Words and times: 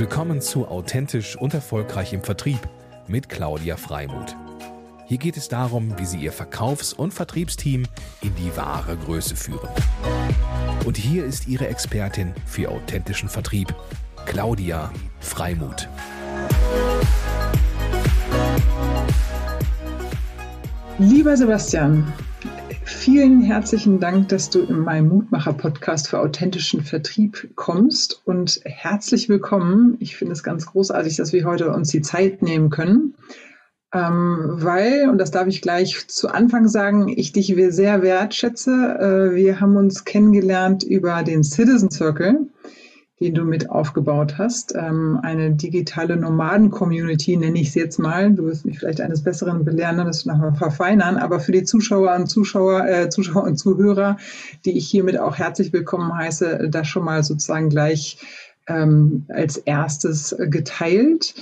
Willkommen 0.00 0.40
zu 0.40 0.66
Authentisch 0.66 1.36
und 1.36 1.52
Erfolgreich 1.52 2.14
im 2.14 2.22
Vertrieb 2.22 2.58
mit 3.06 3.28
Claudia 3.28 3.76
Freimuth. 3.76 4.34
Hier 5.04 5.18
geht 5.18 5.36
es 5.36 5.48
darum, 5.48 5.92
wie 5.98 6.06
Sie 6.06 6.16
Ihr 6.16 6.32
Verkaufs- 6.32 6.94
und 6.94 7.12
Vertriebsteam 7.12 7.82
in 8.22 8.34
die 8.36 8.56
wahre 8.56 8.96
Größe 8.96 9.36
führen. 9.36 9.68
Und 10.86 10.96
hier 10.96 11.26
ist 11.26 11.48
Ihre 11.48 11.68
Expertin 11.68 12.32
für 12.46 12.70
authentischen 12.70 13.28
Vertrieb, 13.28 13.74
Claudia 14.24 14.90
Freimuth. 15.20 15.86
Lieber 20.98 21.36
Sebastian, 21.36 22.10
Vielen 23.00 23.40
herzlichen 23.40 23.98
Dank, 23.98 24.28
dass 24.28 24.50
du 24.50 24.60
in 24.60 24.80
meinem 24.80 25.08
Mutmacher-Podcast 25.08 26.08
für 26.08 26.18
authentischen 26.18 26.82
Vertrieb 26.82 27.48
kommst 27.54 28.20
und 28.26 28.60
herzlich 28.64 29.30
willkommen. 29.30 29.96
Ich 30.00 30.18
finde 30.18 30.34
es 30.34 30.42
ganz 30.42 30.66
großartig, 30.66 31.16
dass 31.16 31.32
wir 31.32 31.46
heute 31.46 31.72
uns 31.72 31.88
die 31.88 32.02
Zeit 32.02 32.42
nehmen 32.42 32.68
können, 32.68 33.14
ähm, 33.94 34.50
weil, 34.50 35.08
und 35.08 35.16
das 35.16 35.30
darf 35.30 35.46
ich 35.46 35.62
gleich 35.62 36.08
zu 36.08 36.28
Anfang 36.28 36.68
sagen, 36.68 37.08
ich 37.08 37.32
dich 37.32 37.56
sehr 37.70 38.02
wertschätze. 38.02 39.30
Äh, 39.30 39.34
wir 39.34 39.62
haben 39.62 39.78
uns 39.78 40.04
kennengelernt 40.04 40.82
über 40.82 41.22
den 41.22 41.42
Citizen 41.42 41.90
Circle 41.90 42.49
den 43.20 43.34
du 43.34 43.44
mit 43.44 43.68
aufgebaut 43.68 44.38
hast. 44.38 44.74
Ähm, 44.74 45.20
eine 45.22 45.50
digitale 45.50 46.16
Nomaden-Community 46.16 47.36
nenne 47.36 47.60
ich 47.60 47.68
es 47.68 47.74
jetzt 47.74 47.98
mal. 47.98 48.32
Du 48.32 48.46
wirst 48.46 48.64
mich 48.64 48.78
vielleicht 48.78 49.02
eines 49.02 49.22
Besseren 49.22 49.64
belehren 49.64 49.98
das 49.98 50.24
nochmal 50.24 50.54
verfeinern. 50.54 51.18
Aber 51.18 51.38
für 51.38 51.52
die 51.52 51.64
Zuschauer 51.64 52.14
und 52.14 52.28
Zuschauer, 52.28 52.88
äh, 52.88 53.10
Zuschauer 53.10 53.44
und 53.44 53.56
Zuhörer, 53.58 54.16
die 54.64 54.76
ich 54.76 54.88
hiermit 54.88 55.18
auch 55.18 55.36
herzlich 55.36 55.72
willkommen 55.72 56.16
heiße, 56.16 56.68
das 56.70 56.88
schon 56.88 57.04
mal 57.04 57.22
sozusagen 57.22 57.68
gleich 57.68 58.18
ähm, 58.66 59.26
als 59.28 59.58
erstes 59.58 60.34
geteilt. 60.38 61.34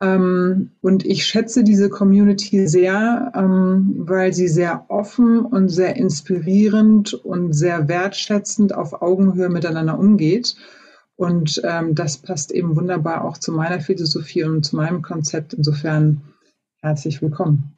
Ähm, 0.00 0.72
und 0.82 1.06
ich 1.06 1.24
schätze 1.24 1.62
diese 1.62 1.90
Community 1.90 2.66
sehr, 2.66 3.30
ähm, 3.36 3.94
weil 3.98 4.32
sie 4.32 4.48
sehr 4.48 4.86
offen 4.88 5.40
und 5.46 5.68
sehr 5.68 5.94
inspirierend 5.94 7.14
und 7.14 7.52
sehr 7.52 7.86
wertschätzend 7.86 8.74
auf 8.74 9.00
Augenhöhe 9.00 9.48
miteinander 9.48 9.96
umgeht. 9.96 10.56
Und 11.16 11.60
ähm, 11.64 11.94
das 11.94 12.18
passt 12.18 12.50
eben 12.50 12.76
wunderbar 12.76 13.24
auch 13.24 13.38
zu 13.38 13.52
meiner 13.52 13.80
Philosophie 13.80 14.44
und 14.44 14.64
zu 14.64 14.76
meinem 14.76 15.02
Konzept. 15.02 15.54
Insofern 15.54 16.22
herzlich 16.80 17.22
willkommen. 17.22 17.76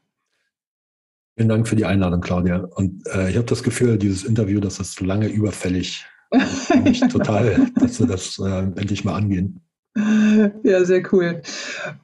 Vielen 1.36 1.50
Dank 1.50 1.68
für 1.68 1.76
die 1.76 1.84
Einladung, 1.84 2.22
Claudia. 2.22 2.64
Und 2.76 3.06
äh, 3.08 3.28
ich 3.30 3.36
habe 3.36 3.46
das 3.46 3.62
Gefühl, 3.62 3.98
dieses 3.98 4.24
Interview, 4.24 4.58
dass 4.58 4.78
das 4.78 4.98
lange 5.00 5.28
überfällig. 5.28 6.06
ist. 6.84 7.08
total, 7.10 7.70
dass 7.74 8.00
wir 8.00 8.06
das 8.06 8.38
äh, 8.38 8.62
endlich 8.62 9.04
mal 9.04 9.14
angehen. 9.14 9.60
Ja, 10.62 10.84
sehr 10.84 11.02
cool. 11.12 11.40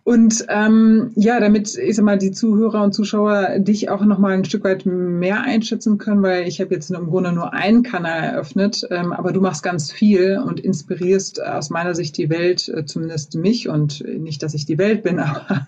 Und 0.05 0.47
ähm, 0.49 1.11
ja, 1.15 1.41
damit 1.41 1.77
ich 1.77 1.97
sag 1.97 2.05
mal, 2.05 2.19
die 2.19 2.31
Zuhörer 2.31 2.83
und 2.83 2.93
Zuschauer 2.93 3.59
dich 3.59 3.91
auch 3.91 4.03
noch 4.05 4.19
mal 4.19 4.33
ein 4.33 4.45
Stück 4.45 4.65
weit 4.65 4.87
mehr 4.87 5.43
einschätzen 5.43 5.99
können, 5.99 6.23
weil 6.23 6.47
ich 6.49 6.61
habe 6.61 6.75
jetzt 6.75 6.91
im 6.91 7.07
Grunde 7.09 7.33
nur 7.33 7.53
einen 7.53 7.83
Kanal 7.83 8.23
eröffnet, 8.23 8.87
ähm, 8.91 9.13
aber 9.13 9.33
du 9.33 9.41
machst 9.41 9.63
ganz 9.63 9.93
viel 9.93 10.43
und 10.45 10.61
inspirierst 10.61 11.43
aus 11.45 11.71
meiner 11.71 11.95
Sicht 11.95 12.17
die 12.17 12.31
Welt, 12.31 12.69
äh, 12.69 12.85
zumindest 12.87 13.35
mich 13.35 13.69
und 13.69 14.03
nicht, 14.19 14.43
dass 14.43 14.55
ich 14.55 14.65
die 14.65 14.79
Welt 14.79 15.03
bin, 15.03 15.19
aber 15.21 15.67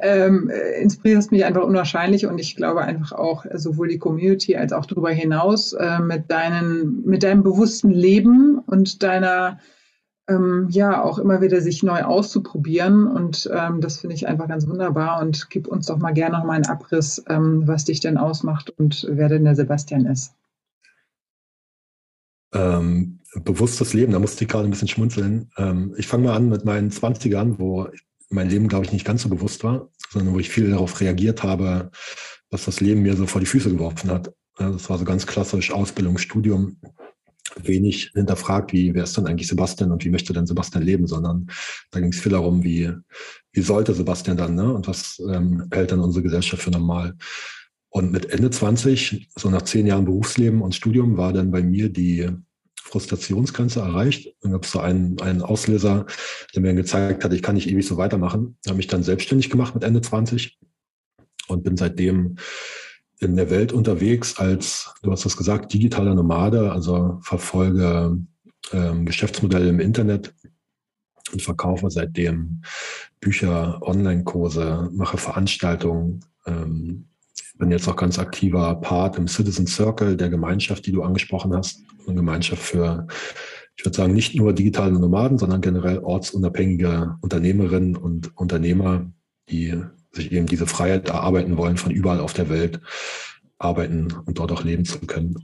ähm, 0.00 0.50
inspirierst 0.80 1.32
mich 1.32 1.44
einfach 1.44 1.64
unwahrscheinlich 1.64 2.26
und 2.26 2.38
ich 2.38 2.54
glaube 2.54 2.82
einfach 2.82 3.12
auch 3.12 3.44
sowohl 3.54 3.88
die 3.88 3.98
Community 3.98 4.56
als 4.56 4.72
auch 4.72 4.86
darüber 4.86 5.10
hinaus 5.10 5.72
äh, 5.72 5.98
mit 5.98 6.30
deinen, 6.30 7.02
mit 7.04 7.22
deinem 7.22 7.42
bewussten 7.42 7.90
Leben 7.90 8.58
und 8.66 9.02
deiner 9.02 9.58
ähm, 10.28 10.68
ja 10.70 11.02
auch 11.02 11.18
immer 11.18 11.40
wieder 11.40 11.60
sich 11.60 11.82
neu 11.82 12.02
auszuprobieren. 12.02 13.06
Und 13.06 13.48
ähm, 13.52 13.80
das 13.80 13.98
finde 13.98 14.16
ich 14.16 14.26
einfach 14.26 14.48
ganz 14.48 14.66
wunderbar. 14.66 15.20
Und 15.20 15.50
gib 15.50 15.68
uns 15.68 15.86
doch 15.86 15.98
mal 15.98 16.12
gerne 16.12 16.38
noch 16.38 16.44
mal 16.44 16.54
einen 16.54 16.66
Abriss, 16.66 17.22
ähm, 17.28 17.66
was 17.66 17.84
dich 17.84 18.00
denn 18.00 18.16
ausmacht 18.16 18.70
und 18.70 19.06
wer 19.10 19.28
denn 19.28 19.44
der 19.44 19.54
Sebastian 19.54 20.06
ist. 20.06 20.34
Ähm, 22.52 23.20
bewusstes 23.42 23.94
Leben, 23.94 24.12
da 24.12 24.18
musste 24.18 24.44
ich 24.44 24.50
gerade 24.50 24.64
ein 24.64 24.70
bisschen 24.70 24.88
schmunzeln. 24.88 25.50
Ähm, 25.56 25.94
ich 25.98 26.06
fange 26.06 26.24
mal 26.24 26.36
an 26.36 26.48
mit 26.48 26.64
meinen 26.64 26.90
20ern, 26.90 27.58
wo 27.58 27.88
mein 28.30 28.48
Leben, 28.48 28.68
glaube 28.68 28.84
ich, 28.84 28.92
nicht 28.92 29.04
ganz 29.04 29.22
so 29.22 29.28
bewusst 29.28 29.64
war, 29.64 29.88
sondern 30.10 30.34
wo 30.34 30.38
ich 30.38 30.50
viel 30.50 30.70
darauf 30.70 31.00
reagiert 31.00 31.42
habe, 31.42 31.90
was 32.50 32.64
das 32.64 32.80
Leben 32.80 33.02
mir 33.02 33.16
so 33.16 33.26
vor 33.26 33.40
die 33.40 33.46
Füße 33.46 33.70
geworfen 33.70 34.10
hat. 34.10 34.32
Das 34.56 34.88
war 34.88 34.98
so 34.98 35.04
ganz 35.04 35.26
klassisch 35.26 35.72
Ausbildung, 35.72 36.16
Studium, 36.18 36.76
wenig 37.56 38.10
hinterfragt, 38.14 38.72
wie 38.72 38.94
wer 38.94 39.04
ist 39.04 39.16
denn 39.16 39.26
eigentlich 39.26 39.48
Sebastian 39.48 39.92
und 39.92 40.04
wie 40.04 40.10
möchte 40.10 40.32
denn 40.32 40.46
Sebastian 40.46 40.82
leben, 40.82 41.06
sondern 41.06 41.48
da 41.90 42.00
ging 42.00 42.10
es 42.10 42.20
viel 42.20 42.32
darum, 42.32 42.64
wie, 42.64 42.90
wie 43.52 43.62
sollte 43.62 43.94
Sebastian 43.94 44.36
dann, 44.36 44.54
ne? 44.54 44.72
Und 44.72 44.88
was 44.88 45.20
ähm, 45.30 45.68
hält 45.72 45.92
dann 45.92 46.00
unsere 46.00 46.22
Gesellschaft 46.22 46.62
für 46.62 46.70
normal? 46.70 47.14
Und 47.90 48.10
mit 48.10 48.30
Ende 48.30 48.50
20, 48.50 49.28
so 49.36 49.50
nach 49.50 49.62
zehn 49.62 49.86
Jahren 49.86 50.04
Berufsleben 50.04 50.62
und 50.62 50.74
Studium, 50.74 51.16
war 51.16 51.32
dann 51.32 51.52
bei 51.52 51.62
mir 51.62 51.90
die 51.90 52.28
Frustrationsgrenze 52.82 53.80
erreicht. 53.80 54.34
Dann 54.40 54.52
gab 54.52 54.64
es 54.64 54.72
so 54.72 54.80
einen, 54.80 55.20
einen 55.20 55.42
Auslöser, 55.42 56.06
der 56.54 56.62
mir 56.62 56.74
gezeigt 56.74 57.24
hat, 57.24 57.32
ich 57.32 57.42
kann 57.42 57.54
nicht 57.54 57.68
ewig 57.68 57.86
so 57.86 57.96
weitermachen. 57.96 58.58
Habe 58.66 58.78
mich 58.78 58.88
dann 58.88 59.02
selbstständig 59.02 59.48
gemacht 59.48 59.74
mit 59.74 59.84
Ende 59.84 60.00
20 60.00 60.58
und 61.48 61.62
bin 61.62 61.76
seitdem 61.76 62.36
in 63.20 63.36
der 63.36 63.50
Welt 63.50 63.72
unterwegs 63.72 64.38
als, 64.38 64.94
du 65.02 65.10
hast 65.10 65.24
das 65.24 65.36
gesagt, 65.36 65.72
digitaler 65.72 66.14
Nomade, 66.14 66.72
also 66.72 67.18
verfolge 67.22 68.18
ähm, 68.72 69.06
Geschäftsmodelle 69.06 69.68
im 69.68 69.80
Internet 69.80 70.34
und 71.32 71.42
verkaufe 71.42 71.90
seitdem 71.90 72.62
Bücher, 73.20 73.80
Online-Kurse, 73.82 74.90
mache 74.92 75.16
Veranstaltungen, 75.16 76.20
ähm, 76.46 77.06
bin 77.56 77.70
jetzt 77.70 77.88
auch 77.88 77.96
ganz 77.96 78.18
aktiver 78.18 78.74
Part 78.76 79.16
im 79.16 79.28
Citizen 79.28 79.66
Circle 79.66 80.16
der 80.16 80.28
Gemeinschaft, 80.28 80.86
die 80.86 80.92
du 80.92 81.02
angesprochen 81.02 81.54
hast. 81.54 81.82
Eine 82.06 82.16
Gemeinschaft 82.16 82.62
für, 82.62 83.06
ich 83.76 83.84
würde 83.84 83.96
sagen, 83.96 84.12
nicht 84.12 84.34
nur 84.34 84.52
digitale 84.52 84.98
Nomaden, 84.98 85.38
sondern 85.38 85.60
generell 85.60 85.98
ortsunabhängige 85.98 87.16
Unternehmerinnen 87.20 87.96
und 87.96 88.36
Unternehmer, 88.36 89.10
die 89.48 89.82
sich 90.14 90.32
eben 90.32 90.46
diese 90.46 90.66
Freiheit 90.66 91.08
erarbeiten 91.08 91.56
wollen, 91.56 91.76
von 91.76 91.92
überall 91.92 92.20
auf 92.20 92.32
der 92.32 92.48
Welt 92.48 92.80
arbeiten 93.58 94.12
und 94.26 94.38
dort 94.38 94.52
auch 94.52 94.64
leben 94.64 94.84
zu 94.84 94.98
können. 95.00 95.42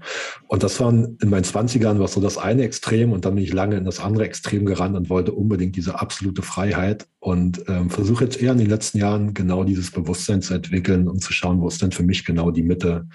Und 0.49 0.63
das 0.63 0.79
waren 0.81 1.17
in 1.23 1.31
meinen 1.31 1.45
Zwanzigern 1.45 1.99
war 2.01 2.09
so 2.09 2.21
das 2.21 2.39
eine 2.39 2.63
Extrem 2.63 3.13
und 3.13 3.25
dann 3.25 3.35
bin 3.35 3.45
ich 3.45 3.53
lange 3.53 3.77
in 3.77 3.85
das 3.85 4.01
andere 4.01 4.25
Extrem 4.25 4.67
gerannt 4.67 4.97
und 4.97 5.11
wollte 5.11 5.33
unbedingt 5.33 5.77
diese 5.77 6.01
absolute 6.01 6.43
Freiheit 6.43 7.07
und 7.21 7.65
ähm, 7.69 7.89
versuche 7.89 8.25
jetzt 8.25 8.41
eher 8.41 8.53
in 8.53 8.59
den 8.59 8.69
letzten 8.69 8.99
Jahren 8.99 9.33
genau 9.33 9.65
dieses 9.65 9.91
Bewusstsein 9.91 10.43
zu 10.43 10.55
entwickeln 10.55 11.09
und 11.09 11.23
zu 11.23 11.33
schauen, 11.33 11.61
wo 11.61 11.69
ist 11.69 11.83
denn 11.83 11.93
für 11.93 12.03
mich 12.03 12.25
genau 12.25 12.51
die 12.51 12.63
Mitte 12.63 13.09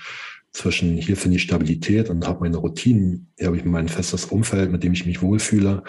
zwischen 0.51 0.95
hier 0.95 1.17
finde 1.17 1.37
ich 1.37 1.43
Stabilität 1.43 2.09
und 2.09 2.25
habe 2.25 2.41
meine 2.41 2.57
Routinen, 2.57 3.31
hier 3.37 3.47
habe 3.47 3.57
ich 3.57 3.65
mein 3.65 3.89
festes 3.89 4.25
Umfeld, 4.25 4.71
mit 4.71 4.83
dem 4.83 4.93
ich 4.93 5.05
mich 5.05 5.21
wohlfühle 5.21 5.83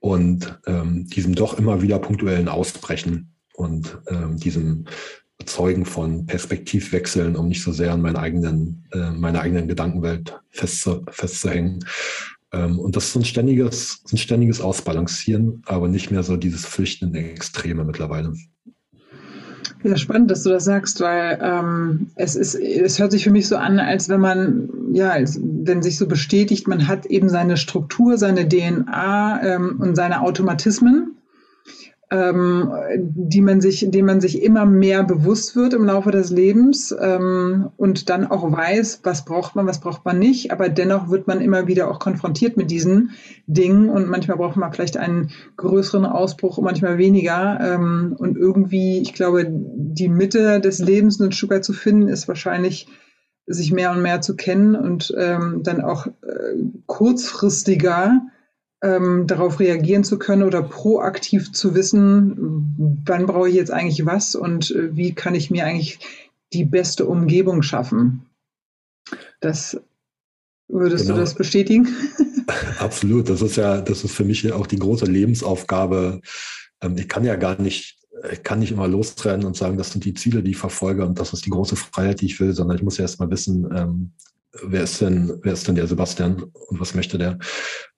und 0.00 0.58
ähm, 0.66 1.06
diesem 1.06 1.36
doch 1.36 1.56
immer 1.56 1.80
wieder 1.80 2.00
punktuellen 2.00 2.48
Ausbrechen 2.48 3.31
und 3.62 3.98
ähm, 4.08 4.36
diesem 4.36 4.84
Zeugen 5.46 5.84
von 5.84 6.26
Perspektivwechseln, 6.26 7.36
um 7.36 7.48
nicht 7.48 7.62
so 7.62 7.72
sehr 7.72 7.92
an 7.92 8.02
meinen 8.02 8.16
eigenen, 8.16 8.84
äh, 8.92 9.10
meiner 9.10 9.40
eigenen 9.40 9.68
Gedankenwelt 9.68 10.40
festzu, 10.50 11.04
festzuhängen. 11.10 11.84
Ähm, 12.52 12.78
und 12.78 12.96
das 12.96 13.08
ist 13.08 13.16
ein 13.16 13.24
ständiges, 13.24 14.02
ein 14.12 14.18
ständiges 14.18 14.60
Ausbalancieren, 14.60 15.62
aber 15.66 15.88
nicht 15.88 16.10
mehr 16.10 16.22
so 16.22 16.36
dieses 16.36 16.64
Flüchten 16.64 17.14
in 17.14 17.14
Extreme 17.14 17.84
mittlerweile. 17.84 18.34
Ja, 19.84 19.96
spannend, 19.96 20.30
dass 20.30 20.44
du 20.44 20.50
das 20.50 20.64
sagst, 20.64 21.00
weil 21.00 21.40
ähm, 21.42 22.06
es 22.14 22.36
ist, 22.36 22.54
es 22.54 23.00
hört 23.00 23.10
sich 23.10 23.24
für 23.24 23.32
mich 23.32 23.48
so 23.48 23.56
an, 23.56 23.80
als 23.80 24.08
wenn 24.08 24.20
man, 24.20 24.68
ja, 24.92 25.10
als 25.10 25.40
wenn 25.42 25.82
sich 25.82 25.98
so 25.98 26.06
bestätigt, 26.06 26.68
man 26.68 26.86
hat 26.86 27.06
eben 27.06 27.28
seine 27.28 27.56
Struktur, 27.56 28.16
seine 28.16 28.48
DNA 28.48 29.42
ähm, 29.42 29.80
und 29.80 29.96
seine 29.96 30.20
Automatismen 30.20 31.16
ähm, 32.12 32.70
die 32.98 33.40
man 33.40 33.62
sich, 33.62 33.86
dem 33.88 34.04
man 34.04 34.20
sich 34.20 34.42
immer 34.42 34.66
mehr 34.66 35.02
bewusst 35.02 35.56
wird 35.56 35.72
im 35.72 35.86
Laufe 35.86 36.10
des 36.10 36.30
Lebens 36.30 36.94
ähm, 37.00 37.70
und 37.78 38.10
dann 38.10 38.26
auch 38.26 38.52
weiß, 38.52 39.00
was 39.02 39.24
braucht 39.24 39.56
man, 39.56 39.66
was 39.66 39.80
braucht 39.80 40.04
man 40.04 40.18
nicht. 40.18 40.52
Aber 40.52 40.68
dennoch 40.68 41.08
wird 41.08 41.26
man 41.26 41.40
immer 41.40 41.66
wieder 41.68 41.90
auch 41.90 41.98
konfrontiert 41.98 42.58
mit 42.58 42.70
diesen 42.70 43.12
Dingen 43.46 43.88
und 43.88 44.10
manchmal 44.10 44.36
braucht 44.36 44.58
man 44.58 44.70
vielleicht 44.74 44.98
einen 44.98 45.30
größeren 45.56 46.04
Ausbruch 46.04 46.58
und 46.58 46.64
manchmal 46.64 46.98
weniger. 46.98 47.58
Ähm, 47.62 48.14
und 48.18 48.36
irgendwie, 48.36 49.00
ich 49.00 49.14
glaube, 49.14 49.46
die 49.48 50.08
Mitte 50.08 50.60
des 50.60 50.80
Lebens 50.80 51.18
ein 51.18 51.32
Stück 51.32 51.64
zu 51.64 51.72
finden, 51.72 52.08
ist 52.08 52.28
wahrscheinlich 52.28 52.88
sich 53.46 53.72
mehr 53.72 53.90
und 53.90 54.02
mehr 54.02 54.20
zu 54.20 54.36
kennen 54.36 54.76
und 54.76 55.14
ähm, 55.16 55.62
dann 55.62 55.80
auch 55.80 56.06
äh, 56.06 56.10
kurzfristiger 56.86 58.20
ähm, 58.82 59.26
darauf 59.26 59.60
reagieren 59.60 60.04
zu 60.04 60.18
können 60.18 60.42
oder 60.42 60.62
proaktiv 60.62 61.52
zu 61.52 61.74
wissen, 61.74 63.00
wann 63.04 63.26
brauche 63.26 63.48
ich 63.48 63.54
jetzt 63.54 63.70
eigentlich 63.70 64.04
was 64.04 64.34
und 64.34 64.70
äh, 64.72 64.96
wie 64.96 65.14
kann 65.14 65.34
ich 65.34 65.50
mir 65.50 65.64
eigentlich 65.64 66.00
die 66.52 66.64
beste 66.64 67.06
Umgebung 67.06 67.62
schaffen. 67.62 68.26
Das 69.40 69.80
Würdest 70.72 71.04
genau. 71.04 71.16
du 71.16 71.20
das 71.20 71.34
bestätigen? 71.34 71.86
Absolut. 72.78 73.28
Das 73.28 73.42
ist 73.42 73.56
ja, 73.56 73.82
das 73.82 74.04
ist 74.04 74.14
für 74.14 74.24
mich 74.24 74.50
auch 74.52 74.66
die 74.66 74.78
große 74.78 75.04
Lebensaufgabe. 75.04 76.22
Ähm, 76.80 76.96
ich 76.96 77.08
kann 77.08 77.24
ja 77.24 77.36
gar 77.36 77.60
nicht, 77.60 77.98
ich 78.32 78.42
kann 78.42 78.60
nicht 78.60 78.72
immer 78.72 78.88
losrennen 78.88 79.46
und 79.46 79.54
sagen, 79.54 79.76
das 79.76 79.92
sind 79.92 80.06
die 80.06 80.14
Ziele, 80.14 80.42
die 80.42 80.52
ich 80.52 80.56
verfolge 80.56 81.04
und 81.04 81.18
das 81.18 81.34
ist 81.34 81.44
die 81.44 81.50
große 81.50 81.76
Freiheit, 81.76 82.22
die 82.22 82.26
ich 82.26 82.40
will, 82.40 82.54
sondern 82.54 82.78
ich 82.78 82.82
muss 82.82 82.96
ja 82.96 83.02
erst 83.02 83.20
mal 83.20 83.30
wissen, 83.30 83.68
ähm, 83.74 84.12
wer 84.62 84.82
ist 84.82 85.00
denn, 85.00 85.38
wer 85.42 85.52
ist 85.52 85.66
denn 85.66 85.74
der 85.74 85.86
Sebastian 85.86 86.42
und 86.42 86.80
was 86.80 86.94
möchte 86.94 87.18
der? 87.18 87.38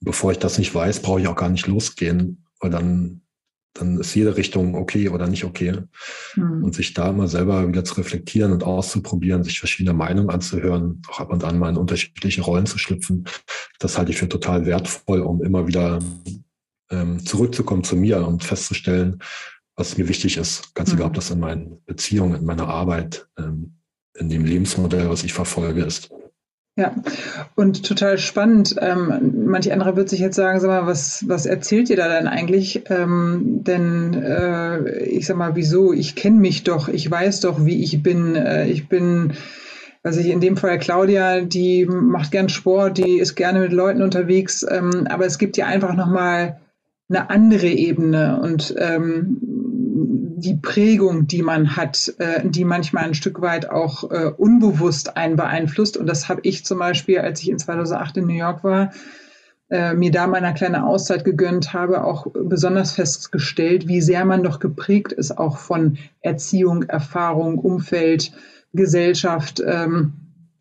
Bevor 0.00 0.32
ich 0.32 0.38
das 0.38 0.58
nicht 0.58 0.74
weiß, 0.74 1.00
brauche 1.00 1.20
ich 1.20 1.28
auch 1.28 1.36
gar 1.36 1.48
nicht 1.48 1.66
losgehen, 1.66 2.44
weil 2.60 2.70
dann 2.70 3.22
dann 3.74 3.98
ist 3.98 4.14
jede 4.14 4.36
Richtung 4.36 4.76
okay 4.76 5.08
oder 5.08 5.26
nicht 5.26 5.44
okay. 5.44 5.80
Mhm. 6.36 6.64
Und 6.64 6.74
sich 6.74 6.94
da 6.94 7.10
immer 7.10 7.28
selber 7.28 7.66
wieder 7.68 7.84
zu 7.84 7.94
reflektieren 7.94 8.52
und 8.52 8.62
auszuprobieren, 8.62 9.42
sich 9.42 9.58
verschiedene 9.58 9.94
Meinungen 9.94 10.30
anzuhören, 10.30 11.02
auch 11.08 11.20
ab 11.20 11.32
und 11.32 11.44
an 11.44 11.58
mal 11.58 11.70
in 11.70 11.76
unterschiedliche 11.76 12.42
Rollen 12.42 12.66
zu 12.66 12.78
schlüpfen, 12.78 13.24
das 13.80 13.98
halte 13.98 14.12
ich 14.12 14.18
für 14.18 14.28
total 14.28 14.64
wertvoll, 14.64 15.20
um 15.20 15.42
immer 15.42 15.66
wieder 15.66 15.98
ähm, 16.90 17.24
zurückzukommen 17.26 17.82
zu 17.82 17.96
mir 17.96 18.24
und 18.26 18.44
festzustellen, 18.44 19.18
was 19.74 19.98
mir 19.98 20.08
wichtig 20.08 20.36
ist. 20.36 20.72
Ganz 20.74 20.90
mhm. 20.90 20.98
egal, 20.98 21.08
ob 21.08 21.14
das 21.14 21.30
in 21.30 21.40
meinen 21.40 21.84
Beziehungen, 21.84 22.36
in 22.36 22.44
meiner 22.44 22.68
Arbeit, 22.68 23.26
ähm, 23.38 23.78
in 24.16 24.28
dem 24.28 24.44
Lebensmodell, 24.44 25.10
was 25.10 25.24
ich 25.24 25.32
verfolge, 25.32 25.82
ist. 25.82 26.10
Ja, 26.76 26.92
und 27.54 27.86
total 27.86 28.18
spannend. 28.18 28.74
Ähm, 28.80 29.44
manch 29.46 29.72
anderer 29.72 29.94
wird 29.94 30.08
sich 30.08 30.18
jetzt 30.18 30.34
sagen, 30.34 30.58
sag 30.58 30.68
mal, 30.68 30.86
was, 30.86 31.24
was 31.28 31.46
erzählt 31.46 31.88
ihr 31.88 31.96
da 31.96 32.08
denn 32.08 32.26
eigentlich? 32.26 32.82
Ähm, 32.90 33.62
denn 33.62 34.14
äh, 34.14 35.04
ich 35.04 35.26
sag 35.26 35.36
mal, 35.36 35.54
wieso? 35.54 35.92
Ich 35.92 36.16
kenne 36.16 36.40
mich 36.40 36.64
doch, 36.64 36.88
ich 36.88 37.08
weiß 37.08 37.40
doch, 37.40 37.64
wie 37.64 37.84
ich 37.84 38.02
bin. 38.02 38.34
Äh, 38.34 38.66
ich 38.66 38.88
bin, 38.88 39.34
also 40.02 40.18
in 40.20 40.40
dem 40.40 40.56
Fall 40.56 40.80
Claudia, 40.80 41.42
die 41.42 41.86
macht 41.86 42.32
gern 42.32 42.48
Sport, 42.48 42.98
die 42.98 43.18
ist 43.18 43.36
gerne 43.36 43.60
mit 43.60 43.72
Leuten 43.72 44.02
unterwegs, 44.02 44.66
ähm, 44.68 45.06
aber 45.08 45.26
es 45.26 45.38
gibt 45.38 45.56
ja 45.56 45.66
einfach 45.66 45.94
nochmal 45.94 46.58
eine 47.08 47.30
andere 47.30 47.68
Ebene 47.68 48.40
und 48.42 48.74
ähm, 48.78 49.53
die 50.36 50.56
Prägung, 50.56 51.26
die 51.26 51.42
man 51.42 51.76
hat, 51.76 52.12
äh, 52.18 52.40
die 52.44 52.64
manchmal 52.64 53.04
ein 53.04 53.14
Stück 53.14 53.40
weit 53.40 53.70
auch 53.70 54.10
äh, 54.10 54.32
unbewusst 54.36 55.16
einen 55.16 55.36
beeinflusst. 55.36 55.96
Und 55.96 56.06
das 56.06 56.28
habe 56.28 56.40
ich 56.44 56.64
zum 56.64 56.78
Beispiel, 56.78 57.18
als 57.18 57.40
ich 57.40 57.50
in 57.50 57.58
2008 57.58 58.18
in 58.18 58.26
New 58.26 58.34
York 58.34 58.64
war, 58.64 58.92
äh, 59.70 59.94
mir 59.94 60.10
da 60.10 60.26
mal 60.26 60.44
eine 60.44 60.54
kleine 60.54 60.86
Auszeit 60.86 61.24
gegönnt 61.24 61.72
habe, 61.72 62.04
auch 62.04 62.26
besonders 62.32 62.92
festgestellt, 62.92 63.88
wie 63.88 64.00
sehr 64.00 64.24
man 64.24 64.42
doch 64.42 64.58
geprägt 64.58 65.12
ist, 65.12 65.38
auch 65.38 65.58
von 65.58 65.98
Erziehung, 66.20 66.82
Erfahrung, 66.84 67.58
Umfeld, 67.58 68.32
Gesellschaft. 68.72 69.62
Ähm, 69.66 70.12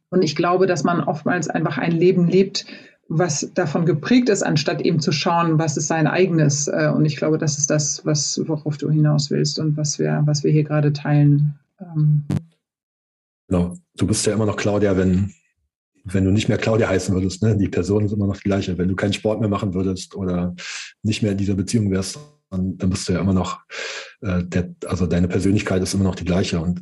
und 0.10 0.22
ich 0.22 0.36
glaube, 0.36 0.68
dass 0.68 0.84
man 0.84 1.04
oftmals 1.04 1.50
einfach 1.50 1.78
ein 1.78 1.92
Leben 1.92 2.28
lebt, 2.28 2.66
was 3.10 3.52
davon 3.54 3.86
geprägt 3.86 4.30
ist, 4.30 4.44
anstatt 4.44 4.82
eben 4.82 5.00
zu 5.00 5.12
schauen, 5.12 5.60
was 5.60 5.78
ist 5.78 5.88
sein 5.88 6.08
eigenes. 6.08 6.68
Äh, 6.68 6.92
und 6.96 7.06
ich 7.06 7.18
glaube, 7.18 7.38
das 7.38 7.58
ist 7.58 7.70
das, 7.70 8.06
was, 8.06 8.42
worauf 8.48 8.78
du 8.78 8.90
hinaus 8.90 9.30
willst 9.30 9.60
und 9.60 9.78
was 9.78 10.00
wir, 10.00 10.24
was 10.26 10.44
wir 10.44 10.52
hier 10.52 10.64
gerade 10.64 10.94
teilen. 10.94 11.60
Ähm. 11.80 12.24
Genau. 13.48 13.76
Du 13.96 14.08
bist 14.08 14.26
ja 14.26 14.34
immer 14.34 14.46
noch 14.46 14.56
Claudia, 14.56 14.98
wenn, 14.98 15.34
wenn 16.06 16.26
du 16.26 16.32
nicht 16.32 16.50
mehr 16.50 16.58
Claudia 16.58 16.88
heißen 16.88 17.14
würdest. 17.14 17.44
Ne? 17.44 17.56
Die 17.58 17.68
Person 17.68 18.06
ist 18.06 18.14
immer 18.14 18.28
noch 18.28 18.38
die 18.38 18.44
gleiche. 18.44 18.78
Wenn 18.78 18.90
du 18.90 18.96
keinen 18.96 19.14
Sport 19.14 19.40
mehr 19.40 19.50
machen 19.50 19.74
würdest 19.74 20.16
oder 20.16 20.56
nicht 21.04 21.22
mehr 21.22 21.34
in 21.34 21.38
dieser 21.38 21.56
Beziehung 21.56 21.92
wärst, 21.92 22.20
dann, 22.50 22.78
dann 22.78 22.90
bist 22.90 23.08
du 23.08 23.14
ja 23.14 23.20
immer 23.20 23.34
noch, 23.34 23.60
äh, 24.22 24.44
der, 24.44 24.74
also 24.86 25.06
deine 25.06 25.28
Persönlichkeit 25.28 25.84
ist 25.84 25.94
immer 25.94 26.06
noch 26.06 26.16
die 26.16 26.26
gleiche. 26.26 26.60
Und 26.60 26.82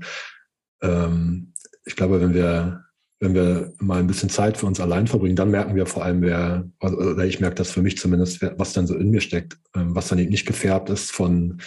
ähm, 0.82 1.54
ich 1.84 1.96
glaube, 1.96 2.22
wenn 2.22 2.34
wir 2.34 2.86
wenn 3.22 3.36
wir 3.36 3.72
mal 3.80 4.00
ein 4.00 4.08
bisschen 4.08 4.30
Zeit 4.30 4.58
für 4.58 4.66
uns 4.66 4.80
allein 4.80 5.06
verbringen, 5.06 5.36
dann 5.36 5.52
merken 5.52 5.76
wir 5.76 5.86
vor 5.86 6.04
allem, 6.04 6.22
wer, 6.22 6.68
oder 6.80 7.24
ich 7.24 7.40
merke 7.40 7.56
das 7.56 7.72
für 7.72 7.84
mich 7.84 7.98
zumindest, 7.98 8.42
was 8.58 8.74
dann 8.74 8.88
so 8.88 8.96
in 8.96 9.12
mir 9.12 9.22
steckt, 9.22 9.58
ähm, 9.76 9.96
was 9.96 10.10
dann 10.10 10.20
eben 10.20 10.32
nicht 10.32 10.48
gefärbt 10.48 10.90
ist 10.90 11.12
von 11.12 11.62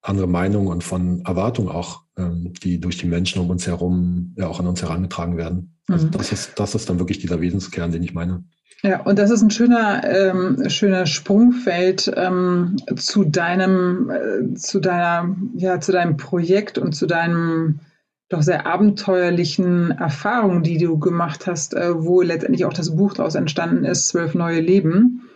anderen 0.00 0.30
Meinungen 0.30 0.68
und 0.68 0.82
von 0.82 1.22
Erwartungen 1.26 1.68
auch, 1.68 2.02
ähm, 2.16 2.54
die 2.62 2.80
durch 2.80 2.96
die 2.96 3.06
Menschen 3.06 3.40
um 3.40 3.50
uns 3.50 3.66
herum 3.66 4.34
ja 4.36 4.48
auch 4.48 4.60
an 4.60 4.66
uns 4.66 4.82
herangetragen 4.82 5.36
werden. 5.36 5.76
Also 5.88 6.06
mhm. 6.06 6.12
das 6.12 6.32
ist, 6.32 6.52
das 6.58 6.74
ist 6.74 6.88
dann 6.88 6.98
wirklich 6.98 7.18
dieser 7.18 7.40
Wesenskern, 7.40 7.92
den 7.92 8.02
ich 8.02 8.14
meine. 8.14 8.42
Ja, 8.82 9.00
und 9.02 9.18
das 9.18 9.30
ist 9.30 9.42
ein 9.42 9.50
schöner, 9.50 10.04
ähm, 10.04 10.68
schöner 10.68 11.04
Sprungfeld 11.04 12.12
ähm, 12.16 12.76
zu 12.96 13.24
deinem, 13.24 14.10
äh, 14.10 14.54
zu 14.54 14.80
deiner, 14.80 15.36
ja, 15.54 15.80
zu 15.80 15.92
deinem 15.92 16.16
Projekt 16.16 16.78
und 16.78 16.94
zu 16.94 17.06
deinem 17.06 17.80
doch 18.28 18.42
sehr 18.42 18.66
abenteuerlichen 18.66 19.90
Erfahrungen, 19.92 20.62
die 20.62 20.78
du 20.78 20.98
gemacht 20.98 21.46
hast, 21.46 21.74
äh, 21.74 22.02
wo 22.02 22.22
letztendlich 22.22 22.64
auch 22.64 22.72
das 22.72 22.96
Buch 22.96 23.14
daraus 23.14 23.34
entstanden 23.34 23.84
ist, 23.84 24.08
Zwölf 24.08 24.34
neue 24.34 24.60
Leben. 24.60 25.28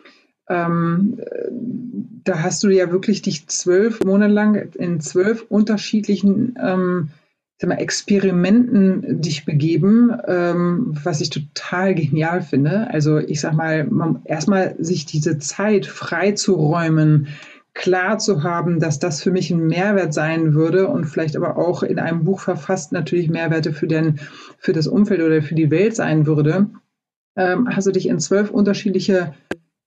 Ähm, 0.48 1.20
da 2.24 2.42
hast 2.42 2.62
du 2.62 2.68
ja 2.68 2.90
wirklich 2.90 3.22
dich 3.22 3.46
zwölf 3.48 4.02
Monate 4.04 4.32
lang 4.32 4.54
in 4.74 5.00
zwölf 5.00 5.44
unterschiedlichen 5.48 6.58
ähm, 6.60 7.10
Experimenten 7.60 9.20
dich 9.20 9.44
begeben, 9.44 10.16
ähm, 10.26 10.92
was 11.02 11.20
ich 11.20 11.30
total 11.30 11.94
genial 11.96 12.40
finde. 12.40 12.88
Also 12.90 13.18
ich 13.18 13.40
sag 13.40 13.54
mal, 13.54 13.88
erstmal 14.24 14.76
sich 14.78 15.06
diese 15.06 15.38
Zeit 15.38 15.86
freizuräumen, 15.86 17.28
klar 17.78 18.18
zu 18.18 18.42
haben, 18.42 18.80
dass 18.80 18.98
das 18.98 19.22
für 19.22 19.30
mich 19.30 19.52
ein 19.52 19.68
Mehrwert 19.68 20.12
sein 20.12 20.52
würde 20.52 20.88
und 20.88 21.04
vielleicht 21.04 21.36
aber 21.36 21.56
auch 21.56 21.84
in 21.84 22.00
einem 22.00 22.24
Buch 22.24 22.40
verfasst 22.40 22.90
natürlich 22.90 23.30
Mehrwerte 23.30 23.72
für, 23.72 23.86
den, 23.86 24.18
für 24.58 24.72
das 24.72 24.88
Umfeld 24.88 25.22
oder 25.22 25.40
für 25.42 25.54
die 25.54 25.70
Welt 25.70 25.94
sein 25.94 26.26
würde, 26.26 26.68
ähm, 27.36 27.68
hast 27.70 27.86
du 27.86 27.92
dich 27.92 28.08
in 28.08 28.18
zwölf 28.18 28.50
unterschiedliche 28.50 29.32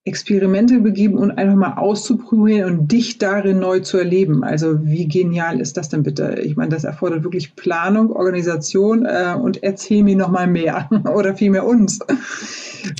Experimente 0.05 0.79
begeben 0.79 1.17
und 1.17 1.31
einfach 1.31 1.57
mal 1.57 1.73
auszuprobieren 1.73 2.79
und 2.79 2.91
dich 2.93 3.17
darin 3.17 3.59
neu 3.59 3.81
zu 3.81 3.97
erleben. 3.97 4.45
Also 4.45 4.85
wie 4.85 5.09
genial 5.09 5.59
ist 5.59 5.75
das 5.75 5.89
denn 5.89 6.01
bitte? 6.01 6.39
Ich 6.41 6.55
meine, 6.55 6.69
das 6.69 6.85
erfordert 6.85 7.25
wirklich 7.25 7.57
Planung, 7.57 8.13
Organisation 8.13 9.05
äh, 9.05 9.35
und 9.39 9.63
erzähl 9.63 10.03
mir 10.03 10.15
noch 10.15 10.31
mal 10.31 10.47
mehr 10.47 10.89
oder 11.13 11.35
vielmehr 11.35 11.67
uns. 11.67 11.99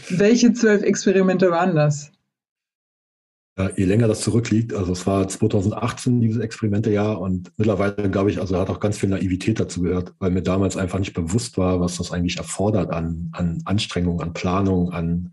Welche 0.10 0.52
zwölf 0.52 0.84
Experimente 0.84 1.50
waren 1.50 1.76
das? 1.76 2.12
Je 3.76 3.86
länger 3.86 4.08
das 4.08 4.22
zurückliegt, 4.22 4.74
also 4.74 4.92
es 4.92 5.06
war 5.08 5.28
2018 5.28 6.22
dieses 6.22 6.42
Experimentejahr 6.42 7.20
und 7.20 7.52
mittlerweile 7.58 8.10
glaube 8.10 8.32
ich, 8.32 8.40
also 8.40 8.58
hat 8.58 8.70
auch 8.70 8.80
ganz 8.80 8.98
viel 8.98 9.10
Naivität 9.10 9.60
dazu 9.60 9.82
gehört, 9.82 10.14
weil 10.20 10.32
mir 10.32 10.42
damals 10.42 10.78
einfach 10.78 11.00
nicht 11.00 11.14
bewusst 11.14 11.58
war, 11.58 11.80
was 11.80 11.98
das 11.98 12.12
eigentlich 12.12 12.38
erfordert 12.38 12.92
an, 12.92 13.30
an 13.34 13.62
Anstrengung, 13.66 14.22
an 14.22 14.34
Planung, 14.34 14.92
an 14.92 15.32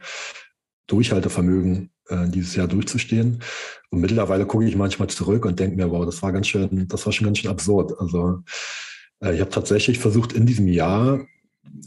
Durchhaltevermögen, 0.86 1.90
äh, 2.08 2.28
dieses 2.28 2.56
Jahr 2.56 2.68
durchzustehen. 2.68 3.40
Und 3.90 4.00
mittlerweile 4.00 4.46
gucke 4.46 4.66
ich 4.66 4.76
manchmal 4.76 5.08
zurück 5.08 5.44
und 5.44 5.58
denke 5.58 5.76
mir, 5.76 5.90
wow, 5.90 6.04
das 6.04 6.22
war 6.22 6.32
ganz 6.32 6.48
schön, 6.48 6.88
das 6.88 7.04
war 7.06 7.12
schon 7.12 7.26
ganz 7.26 7.38
schön 7.38 7.50
absurd. 7.50 7.98
Also 7.98 8.42
äh, 9.20 9.34
ich 9.34 9.40
habe 9.40 9.50
tatsächlich 9.50 9.98
versucht, 9.98 10.32
in 10.32 10.46
diesem 10.46 10.68
Jahr 10.68 11.20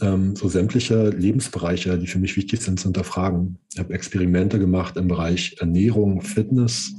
ähm, 0.01 0.35
so 0.35 0.49
sämtliche 0.49 1.09
Lebensbereiche, 1.09 1.97
die 1.97 2.07
für 2.07 2.19
mich 2.19 2.35
wichtig 2.35 2.61
sind, 2.61 2.79
zu 2.79 2.85
hinterfragen. 2.85 3.57
Ich 3.73 3.79
habe 3.79 3.93
Experimente 3.93 4.59
gemacht 4.59 4.97
im 4.97 5.07
Bereich 5.07 5.57
Ernährung, 5.59 6.21
Fitness, 6.21 6.93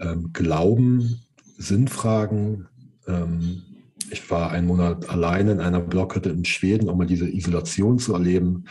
ähm, 0.00 0.30
Glauben, 0.32 1.20
Sinnfragen. 1.58 2.66
Ähm, 3.06 3.62
ich 4.10 4.30
war 4.30 4.50
einen 4.50 4.66
Monat 4.66 5.08
alleine 5.08 5.52
in 5.52 5.60
einer 5.60 5.80
Blockhütte 5.80 6.30
in 6.30 6.44
Schweden, 6.44 6.88
um 6.88 6.98
mal 6.98 7.06
diese 7.06 7.28
Isolation 7.28 7.98
zu 7.98 8.12
erleben. 8.12 8.64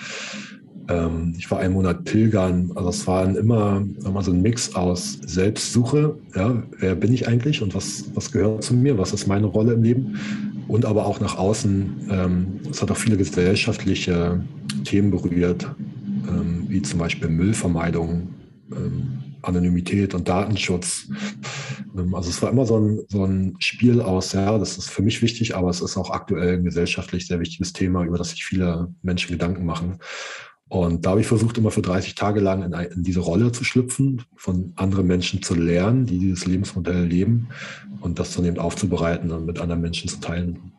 Ähm, 0.87 1.33
ich 1.37 1.49
war 1.49 1.59
einen 1.59 1.73
Monat 1.73 2.03
pilgern. 2.03 2.71
Also 2.75 2.89
es 2.89 3.07
war 3.07 3.25
immer, 3.35 3.85
immer 4.05 4.21
so 4.21 4.31
ein 4.31 4.41
Mix 4.41 4.75
aus 4.75 5.19
Selbstsuche. 5.25 6.17
Ja, 6.35 6.63
wer 6.77 6.95
bin 6.95 7.13
ich 7.13 7.27
eigentlich 7.27 7.61
und 7.61 7.73
was, 7.73 8.05
was 8.13 8.31
gehört 8.31 8.63
zu 8.63 8.75
mir? 8.75 8.97
Was 8.97 9.13
ist 9.13 9.27
meine 9.27 9.47
Rolle 9.47 9.73
im 9.73 9.83
Leben? 9.83 10.19
Und 10.67 10.85
aber 10.85 11.05
auch 11.05 11.19
nach 11.19 11.37
außen. 11.37 12.07
Ähm, 12.09 12.59
es 12.69 12.81
hat 12.81 12.91
auch 12.91 12.97
viele 12.97 13.17
gesellschaftliche 13.17 14.43
Themen 14.83 15.11
berührt, 15.11 15.67
ähm, 16.27 16.65
wie 16.67 16.81
zum 16.81 16.99
Beispiel 16.99 17.29
Müllvermeidung, 17.29 18.33
ähm, 18.71 19.23
Anonymität 19.41 20.15
und 20.15 20.27
Datenschutz. 20.27 21.07
also 22.13 22.29
es 22.29 22.41
war 22.41 22.49
immer 22.49 22.65
so 22.65 22.79
ein, 22.79 23.01
so 23.09 23.23
ein 23.23 23.55
Spiel 23.59 24.01
aus, 24.01 24.33
ja, 24.33 24.57
das 24.57 24.77
ist 24.77 24.89
für 24.89 25.03
mich 25.03 25.21
wichtig, 25.21 25.55
aber 25.55 25.69
es 25.69 25.81
ist 25.81 25.97
auch 25.97 26.09
aktuell 26.09 26.57
ein 26.57 26.63
gesellschaftlich 26.63 27.27
sehr 27.27 27.39
wichtiges 27.39 27.71
Thema, 27.71 28.03
über 28.03 28.17
das 28.17 28.31
sich 28.31 28.43
viele 28.43 28.93
Menschen 29.03 29.31
Gedanken 29.31 29.65
machen. 29.65 29.99
Und 30.67 31.05
da 31.05 31.11
habe 31.11 31.21
ich 31.21 31.27
versucht, 31.27 31.57
immer 31.57 31.69
für 31.71 31.83
30 31.83 32.15
Tage 32.15 32.39
lang 32.39 32.63
in, 32.63 32.73
in, 32.73 33.03
diese 33.03 33.19
Rolle 33.19 33.51
zu 33.51 33.63
schlüpfen, 33.63 34.23
von 34.35 34.73
anderen 34.75 35.05
Menschen 35.05 35.43
zu 35.43 35.53
lernen, 35.53 36.05
die 36.07 36.17
dieses 36.17 36.47
Lebensmodell 36.47 37.05
leben 37.05 37.49
und 38.01 38.17
das 38.17 38.35
dann 38.35 38.45
eben 38.45 38.57
aufzubereiten 38.57 39.31
und 39.31 39.45
mit 39.45 39.59
anderen 39.59 39.81
Menschen 39.81 40.09
zu 40.09 40.19
teilen. 40.19 40.71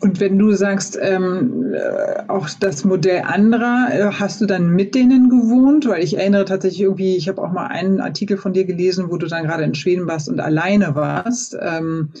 Und 0.00 0.20
wenn 0.20 0.38
du 0.38 0.52
sagst, 0.52 0.98
ähm, 1.00 1.74
äh, 1.74 2.22
auch 2.28 2.48
das 2.60 2.84
Modell 2.84 3.22
anderer, 3.22 3.88
äh, 3.90 4.12
hast 4.12 4.40
du 4.40 4.46
dann 4.46 4.70
mit 4.70 4.94
denen 4.94 5.28
gewohnt? 5.28 5.86
Weil 5.88 6.02
ich 6.02 6.16
erinnere 6.16 6.44
tatsächlich 6.44 6.82
irgendwie, 6.82 7.16
ich 7.16 7.28
habe 7.28 7.42
auch 7.42 7.52
mal 7.52 7.66
einen 7.66 8.00
Artikel 8.00 8.36
von 8.36 8.52
dir 8.52 8.64
gelesen, 8.64 9.10
wo 9.10 9.16
du 9.16 9.26
dann 9.26 9.44
gerade 9.44 9.64
in 9.64 9.74
Schweden 9.74 10.06
warst 10.06 10.28
und 10.28 10.40
alleine 10.40 10.94
warst. 10.94 11.56
Ähm, 11.60 12.10
äh, 12.14 12.18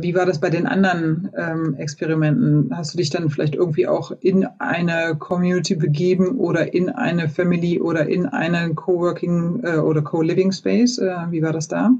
wie 0.00 0.14
war 0.14 0.26
das 0.26 0.40
bei 0.40 0.50
den 0.50 0.66
anderen 0.66 1.30
ähm, 1.36 1.74
Experimenten? 1.76 2.76
Hast 2.76 2.94
du 2.94 2.98
dich 2.98 3.10
dann 3.10 3.30
vielleicht 3.30 3.54
irgendwie 3.54 3.86
auch 3.86 4.12
in 4.20 4.46
eine 4.58 5.16
Community 5.16 5.74
begeben 5.74 6.38
oder 6.38 6.72
in 6.74 6.88
eine 6.88 7.28
Family 7.28 7.80
oder 7.80 8.06
in 8.06 8.26
einen 8.26 8.74
Coworking 8.74 9.62
äh, 9.64 9.76
oder 9.76 10.02
Co-Living 10.02 10.52
Space? 10.52 10.98
Äh, 10.98 11.16
wie 11.30 11.42
war 11.42 11.52
das 11.52 11.68
da? 11.68 11.92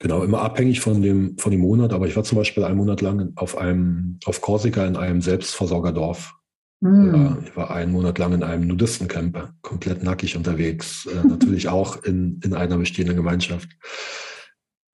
Genau, 0.00 0.22
immer 0.22 0.40
abhängig 0.40 0.80
von 0.80 1.02
dem, 1.02 1.36
von 1.36 1.52
dem 1.52 1.60
Monat, 1.60 1.92
aber 1.92 2.06
ich 2.06 2.16
war 2.16 2.24
zum 2.24 2.38
Beispiel 2.38 2.64
einen 2.64 2.78
Monat 2.78 3.02
lang 3.02 3.32
auf 3.36 3.58
einem, 3.58 4.18
auf 4.24 4.40
Korsika 4.40 4.86
in 4.86 4.96
einem 4.96 5.20
Selbstversorgerdorf. 5.20 6.32
Mm. 6.80 7.08
Oder 7.08 7.38
ich 7.44 7.54
war 7.54 7.70
einen 7.70 7.92
Monat 7.92 8.18
lang 8.18 8.32
in 8.32 8.42
einem 8.42 8.66
Nudistencamp, 8.66 9.52
komplett 9.60 10.02
nackig 10.02 10.36
unterwegs, 10.36 11.06
äh, 11.06 11.26
natürlich 11.26 11.68
auch 11.70 12.02
in, 12.02 12.40
in 12.42 12.54
einer 12.54 12.78
bestehenden 12.78 13.16
Gemeinschaft. 13.16 13.68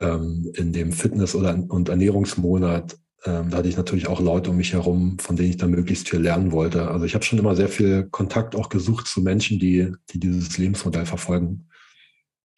Ähm, 0.01 0.51
in 0.55 0.73
dem 0.73 0.93
Fitness- 0.93 1.35
oder 1.35 1.55
und 1.69 1.89
Ernährungsmonat, 1.89 2.99
ähm, 3.25 3.51
da 3.51 3.59
hatte 3.59 3.69
ich 3.69 3.77
natürlich 3.77 4.09
auch 4.09 4.21
Leute 4.21 4.51
um 4.51 4.57
mich 4.57 4.73
herum, 4.73 5.19
von 5.19 5.37
denen 5.37 5.51
ich 5.51 5.57
dann 5.57 5.71
möglichst 5.71 6.09
viel 6.09 6.21
lernen 6.21 6.53
wollte. 6.53 6.91
Also 6.91 7.07
ich 7.07 7.15
habe 7.15 7.25
schon 7.25 7.39
immer 7.39 7.57
sehr 7.57 7.69
viel 7.69 8.05
Kontakt 8.11 8.55
auch 8.55 8.69
gesucht 8.69 9.07
zu 9.07 9.23
Menschen, 9.23 9.59
die, 9.59 9.93
die 10.11 10.21
dieses 10.21 10.59
Lebensmodell 10.59 11.07
verfolgen. 11.07 11.69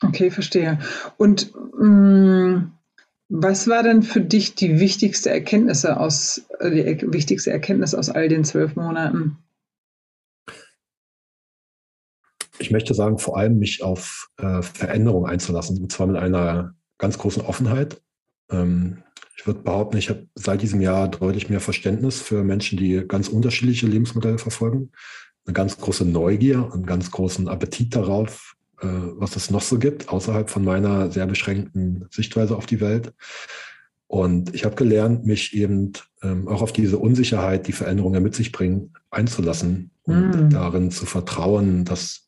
Okay, 0.03 0.31
verstehe. 0.31 0.79
Und 1.17 1.53
mh, 1.79 1.87
mm, 1.87 2.73
was 3.31 3.69
war 3.69 3.83
denn 3.83 4.03
für 4.03 4.23
dich 4.23 4.55
die 4.55 4.81
wichtigste 4.81 5.31
Erkenntnisse 5.31 6.01
aus, 6.01 6.47
äh, 6.61 6.71
die 6.71 7.13
wichtigste 7.13 7.51
Erkenntnis 7.51 7.95
aus 7.95 8.09
all 8.09 8.29
den 8.29 8.45
zwölf 8.45 8.75
Monaten? 8.75 9.39
Ich 12.59 12.71
möchte 12.71 12.95
sagen, 12.95 13.19
vor 13.19 13.37
allem 13.37 13.59
mich 13.59 13.83
auf 13.83 14.31
äh, 14.39 14.63
Veränderung 14.63 15.27
einzulassen, 15.27 15.81
und 15.81 15.93
zwar 15.93 16.07
mit 16.07 16.17
einer 16.17 16.75
ganz 16.99 17.19
großen 17.19 17.43
Offenheit. 17.43 18.01
Ähm, 18.51 19.03
ich 19.37 19.47
würde 19.47 19.61
behaupten, 19.61 19.97
ich 19.97 20.11
habe 20.11 20.27
seit 20.35 20.63
diesem 20.63 20.81
Jahr 20.81 21.09
deutlich 21.09 21.49
mehr 21.49 21.61
Verständnis 21.61 22.21
für 22.21 22.43
Menschen, 22.43 22.77
die 22.77 23.05
ganz 23.07 23.29
unterschiedliche 23.29 23.87
Lebensmodelle 23.87 24.39
verfolgen. 24.39 24.91
Eine 25.47 25.55
ganz 25.55 25.79
große 25.79 26.05
Neugier, 26.05 26.71
einen 26.73 26.85
ganz 26.85 27.11
großen 27.11 27.49
Appetit 27.49 27.95
darauf, 27.95 28.57
äh, 28.81 28.87
was 28.87 29.37
es 29.37 29.51
noch 29.51 29.63
so 29.63 29.79
gibt, 29.79 30.09
außerhalb 30.09 30.51
von 30.51 30.65
meiner 30.65 31.11
sehr 31.11 31.27
beschränkten 31.27 32.07
Sichtweise 32.11 32.57
auf 32.57 32.67
die 32.67 32.81
Welt. 32.81 33.13
Und 34.09 34.55
ich 34.55 34.65
habe 34.65 34.75
gelernt, 34.75 35.27
mich 35.27 35.55
eben 35.55 35.93
ähm, 36.23 36.49
auch 36.49 36.63
auf 36.63 36.73
diese 36.73 36.99
Unsicherheit, 36.99 37.69
die 37.69 37.73
Veränderungen 37.73 38.23
mit 38.23 38.35
sich 38.35 38.53
bringen, 38.53 38.95
einzulassen 39.11 39.91
und 40.03 40.49
mm. 40.49 40.51
darin 40.51 40.91
zu 40.91 41.05
vertrauen, 41.05 41.85
dass, 41.85 42.27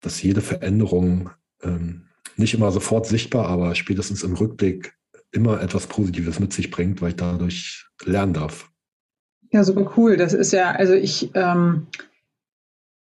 dass 0.00 0.20
jede 0.20 0.40
Veränderung 0.40 1.30
ähm, 1.62 2.08
nicht 2.36 2.54
immer 2.54 2.70
sofort 2.72 3.06
sichtbar, 3.06 3.48
aber 3.48 3.74
spätestens 3.74 4.22
im 4.22 4.34
Rückblick 4.34 4.94
immer 5.30 5.60
etwas 5.60 5.86
Positives 5.86 6.40
mit 6.40 6.52
sich 6.52 6.70
bringt, 6.70 7.00
weil 7.00 7.10
ich 7.10 7.16
dadurch 7.16 7.86
lernen 8.04 8.34
darf. 8.34 8.70
Ja, 9.50 9.64
super 9.64 9.92
cool. 9.96 10.16
Das 10.16 10.32
ist 10.32 10.52
ja, 10.52 10.70
also 10.70 10.94
ich, 10.94 11.30
ähm, 11.34 11.86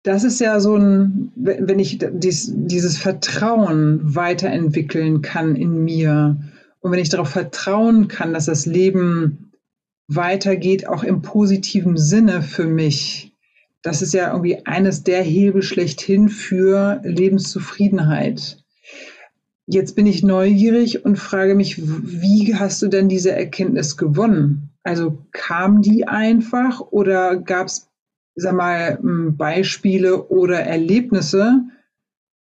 das 0.02 0.24
ist 0.24 0.40
ja 0.40 0.60
so 0.60 0.76
ein, 0.76 1.32
wenn 1.36 1.78
ich 1.78 1.98
dies, 2.12 2.50
dieses 2.54 2.96
Vertrauen 2.96 4.14
weiterentwickeln 4.14 5.20
kann 5.22 5.56
in 5.56 5.84
mir 5.84 6.38
und 6.80 6.92
wenn 6.92 6.98
ich 6.98 7.10
darauf 7.10 7.28
vertrauen 7.28 8.08
kann, 8.08 8.32
dass 8.32 8.46
das 8.46 8.64
Leben 8.64 9.52
weitergeht, 10.08 10.88
auch 10.88 11.04
im 11.04 11.20
positiven 11.22 11.98
Sinne 11.98 12.42
für 12.42 12.66
mich, 12.66 13.36
das 13.82 14.02
ist 14.02 14.14
ja 14.14 14.32
irgendwie 14.32 14.64
eines 14.66 15.04
der 15.04 15.22
Hebel 15.22 15.62
schlechthin 15.62 16.28
für 16.28 17.00
Lebenszufriedenheit. 17.04 18.59
Jetzt 19.72 19.94
bin 19.94 20.06
ich 20.06 20.22
neugierig 20.22 21.04
und 21.04 21.16
frage 21.16 21.54
mich, 21.54 21.80
wie 21.80 22.54
hast 22.56 22.82
du 22.82 22.88
denn 22.88 23.08
diese 23.08 23.32
Erkenntnis 23.32 23.96
gewonnen? 23.96 24.70
Also 24.82 25.18
kam 25.32 25.80
die 25.80 26.08
einfach 26.08 26.80
oder 26.80 27.36
gab 27.36 27.68
es 27.68 27.90
sag 28.34 28.54
mal, 28.54 28.98
Beispiele 29.02 30.24
oder 30.28 30.60
Erlebnisse, 30.60 31.64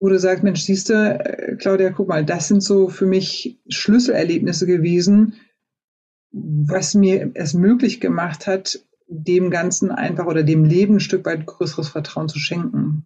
wo 0.00 0.08
du 0.08 0.18
sagst, 0.18 0.44
Mensch, 0.44 0.62
siehst 0.62 0.90
du, 0.90 0.94
äh, 0.94 1.56
Claudia, 1.56 1.90
guck 1.90 2.08
mal, 2.08 2.24
das 2.24 2.48
sind 2.48 2.62
so 2.62 2.88
für 2.88 3.06
mich 3.06 3.60
Schlüsselerlebnisse 3.68 4.66
gewesen, 4.66 5.34
was 6.30 6.94
mir 6.94 7.32
es 7.34 7.54
möglich 7.54 8.00
gemacht 8.00 8.46
hat, 8.46 8.80
dem 9.08 9.50
Ganzen 9.50 9.90
einfach 9.90 10.26
oder 10.26 10.42
dem 10.42 10.64
Leben 10.64 10.96
ein 10.96 11.00
Stück 11.00 11.24
weit 11.24 11.46
größeres 11.46 11.88
Vertrauen 11.88 12.28
zu 12.28 12.38
schenken. 12.38 13.04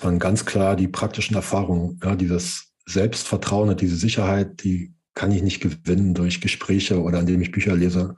Waren 0.00 0.18
ganz 0.18 0.44
klar 0.44 0.76
die 0.76 0.88
praktischen 0.88 1.36
Erfahrungen, 1.36 2.00
ja, 2.02 2.16
dieses 2.16 2.72
Selbstvertrauen, 2.86 3.76
diese 3.76 3.96
Sicherheit, 3.96 4.62
die 4.62 4.94
kann 5.14 5.32
ich 5.32 5.42
nicht 5.42 5.60
gewinnen 5.60 6.14
durch 6.14 6.40
Gespräche 6.40 7.02
oder 7.02 7.20
indem 7.20 7.40
ich 7.40 7.50
Bücher 7.50 7.74
lese. 7.74 8.14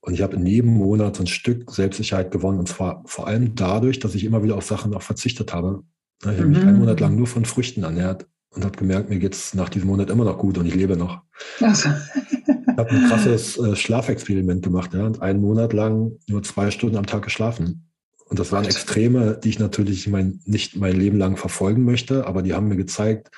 Und 0.00 0.12
ich 0.12 0.20
habe 0.20 0.36
in 0.36 0.44
jedem 0.44 0.74
Monat 0.74 1.16
so 1.16 1.22
ein 1.22 1.26
Stück 1.26 1.70
Selbstsicherheit 1.70 2.30
gewonnen. 2.30 2.58
Und 2.58 2.68
zwar 2.68 3.02
vor 3.06 3.26
allem 3.26 3.54
dadurch, 3.54 4.00
dass 4.00 4.14
ich 4.14 4.24
immer 4.24 4.42
wieder 4.42 4.56
auf 4.56 4.66
Sachen 4.66 4.92
auch 4.94 5.02
verzichtet 5.02 5.54
habe. 5.54 5.82
Ich 6.20 6.28
habe 6.28 6.42
mhm. 6.42 6.50
mich 6.50 6.62
einen 6.62 6.78
Monat 6.78 7.00
lang 7.00 7.16
nur 7.16 7.26
von 7.26 7.46
Früchten 7.46 7.84
ernährt 7.84 8.26
und 8.50 8.64
habe 8.64 8.76
gemerkt, 8.76 9.08
mir 9.08 9.18
geht 9.18 9.34
es 9.34 9.54
nach 9.54 9.68
diesem 9.68 9.88
Monat 9.88 10.10
immer 10.10 10.24
noch 10.24 10.38
gut 10.38 10.58
und 10.58 10.66
ich 10.66 10.74
lebe 10.74 10.96
noch. 10.96 11.22
Also. 11.60 11.88
ich 11.88 12.76
habe 12.76 12.90
ein 12.90 13.08
krasses 13.08 13.58
äh, 13.58 13.76
Schlafexperiment 13.76 14.62
gemacht 14.62 14.92
ja, 14.92 15.06
und 15.06 15.22
einen 15.22 15.40
Monat 15.40 15.72
lang 15.72 16.18
nur 16.28 16.42
zwei 16.42 16.70
Stunden 16.70 16.96
am 16.96 17.06
Tag 17.06 17.22
geschlafen. 17.22 17.88
Und 18.34 18.40
das 18.40 18.50
waren 18.50 18.64
Extreme, 18.64 19.38
die 19.44 19.48
ich 19.48 19.60
natürlich 19.60 20.08
mein, 20.08 20.40
nicht 20.44 20.74
mein 20.74 20.96
Leben 20.96 21.18
lang 21.18 21.36
verfolgen 21.36 21.84
möchte, 21.84 22.26
aber 22.26 22.42
die 22.42 22.52
haben 22.52 22.66
mir 22.66 22.74
gezeigt, 22.74 23.30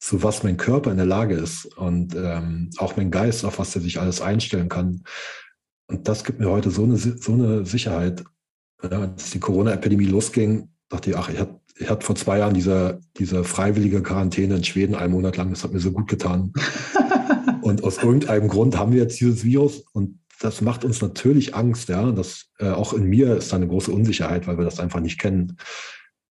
zu 0.00 0.24
was 0.24 0.42
mein 0.42 0.56
Körper 0.56 0.90
in 0.90 0.96
der 0.96 1.06
Lage 1.06 1.36
ist 1.36 1.66
und 1.76 2.16
ähm, 2.16 2.70
auch 2.78 2.96
mein 2.96 3.12
Geist, 3.12 3.44
auf 3.44 3.60
was 3.60 3.76
er 3.76 3.80
sich 3.80 4.00
alles 4.00 4.20
einstellen 4.20 4.68
kann. 4.68 5.04
Und 5.86 6.08
das 6.08 6.24
gibt 6.24 6.40
mir 6.40 6.50
heute 6.50 6.72
so 6.72 6.82
eine, 6.82 6.96
so 6.96 7.32
eine 7.32 7.64
Sicherheit. 7.64 8.24
Ja, 8.82 9.02
als 9.02 9.30
die 9.30 9.38
Corona-Epidemie 9.38 10.06
losging, 10.06 10.68
dachte 10.88 11.10
ich, 11.10 11.16
ach, 11.16 11.28
ich 11.28 11.38
hatte, 11.38 11.60
ich 11.78 11.88
hatte 11.88 12.04
vor 12.04 12.16
zwei 12.16 12.38
Jahren 12.38 12.54
diese, 12.54 12.98
diese 13.16 13.44
freiwillige 13.44 14.02
Quarantäne 14.02 14.56
in 14.56 14.64
Schweden 14.64 14.96
einen 14.96 15.12
Monat 15.12 15.36
lang, 15.36 15.50
das 15.50 15.62
hat 15.62 15.72
mir 15.72 15.78
so 15.78 15.92
gut 15.92 16.08
getan. 16.08 16.52
und 17.62 17.84
aus 17.84 17.98
irgendeinem 17.98 18.48
Grund 18.48 18.76
haben 18.76 18.90
wir 18.94 19.02
jetzt 19.02 19.20
dieses 19.20 19.44
Virus 19.44 19.84
und 19.92 20.18
das 20.40 20.60
macht 20.60 20.84
uns 20.84 21.00
natürlich 21.00 21.54
Angst, 21.54 21.88
ja. 21.88 22.10
Das, 22.12 22.46
äh, 22.58 22.70
auch 22.70 22.92
in 22.92 23.04
mir 23.04 23.36
ist 23.36 23.52
da 23.52 23.56
eine 23.56 23.68
große 23.68 23.90
Unsicherheit, 23.90 24.46
weil 24.46 24.58
wir 24.58 24.64
das 24.64 24.80
einfach 24.80 25.00
nicht 25.00 25.18
kennen. 25.18 25.56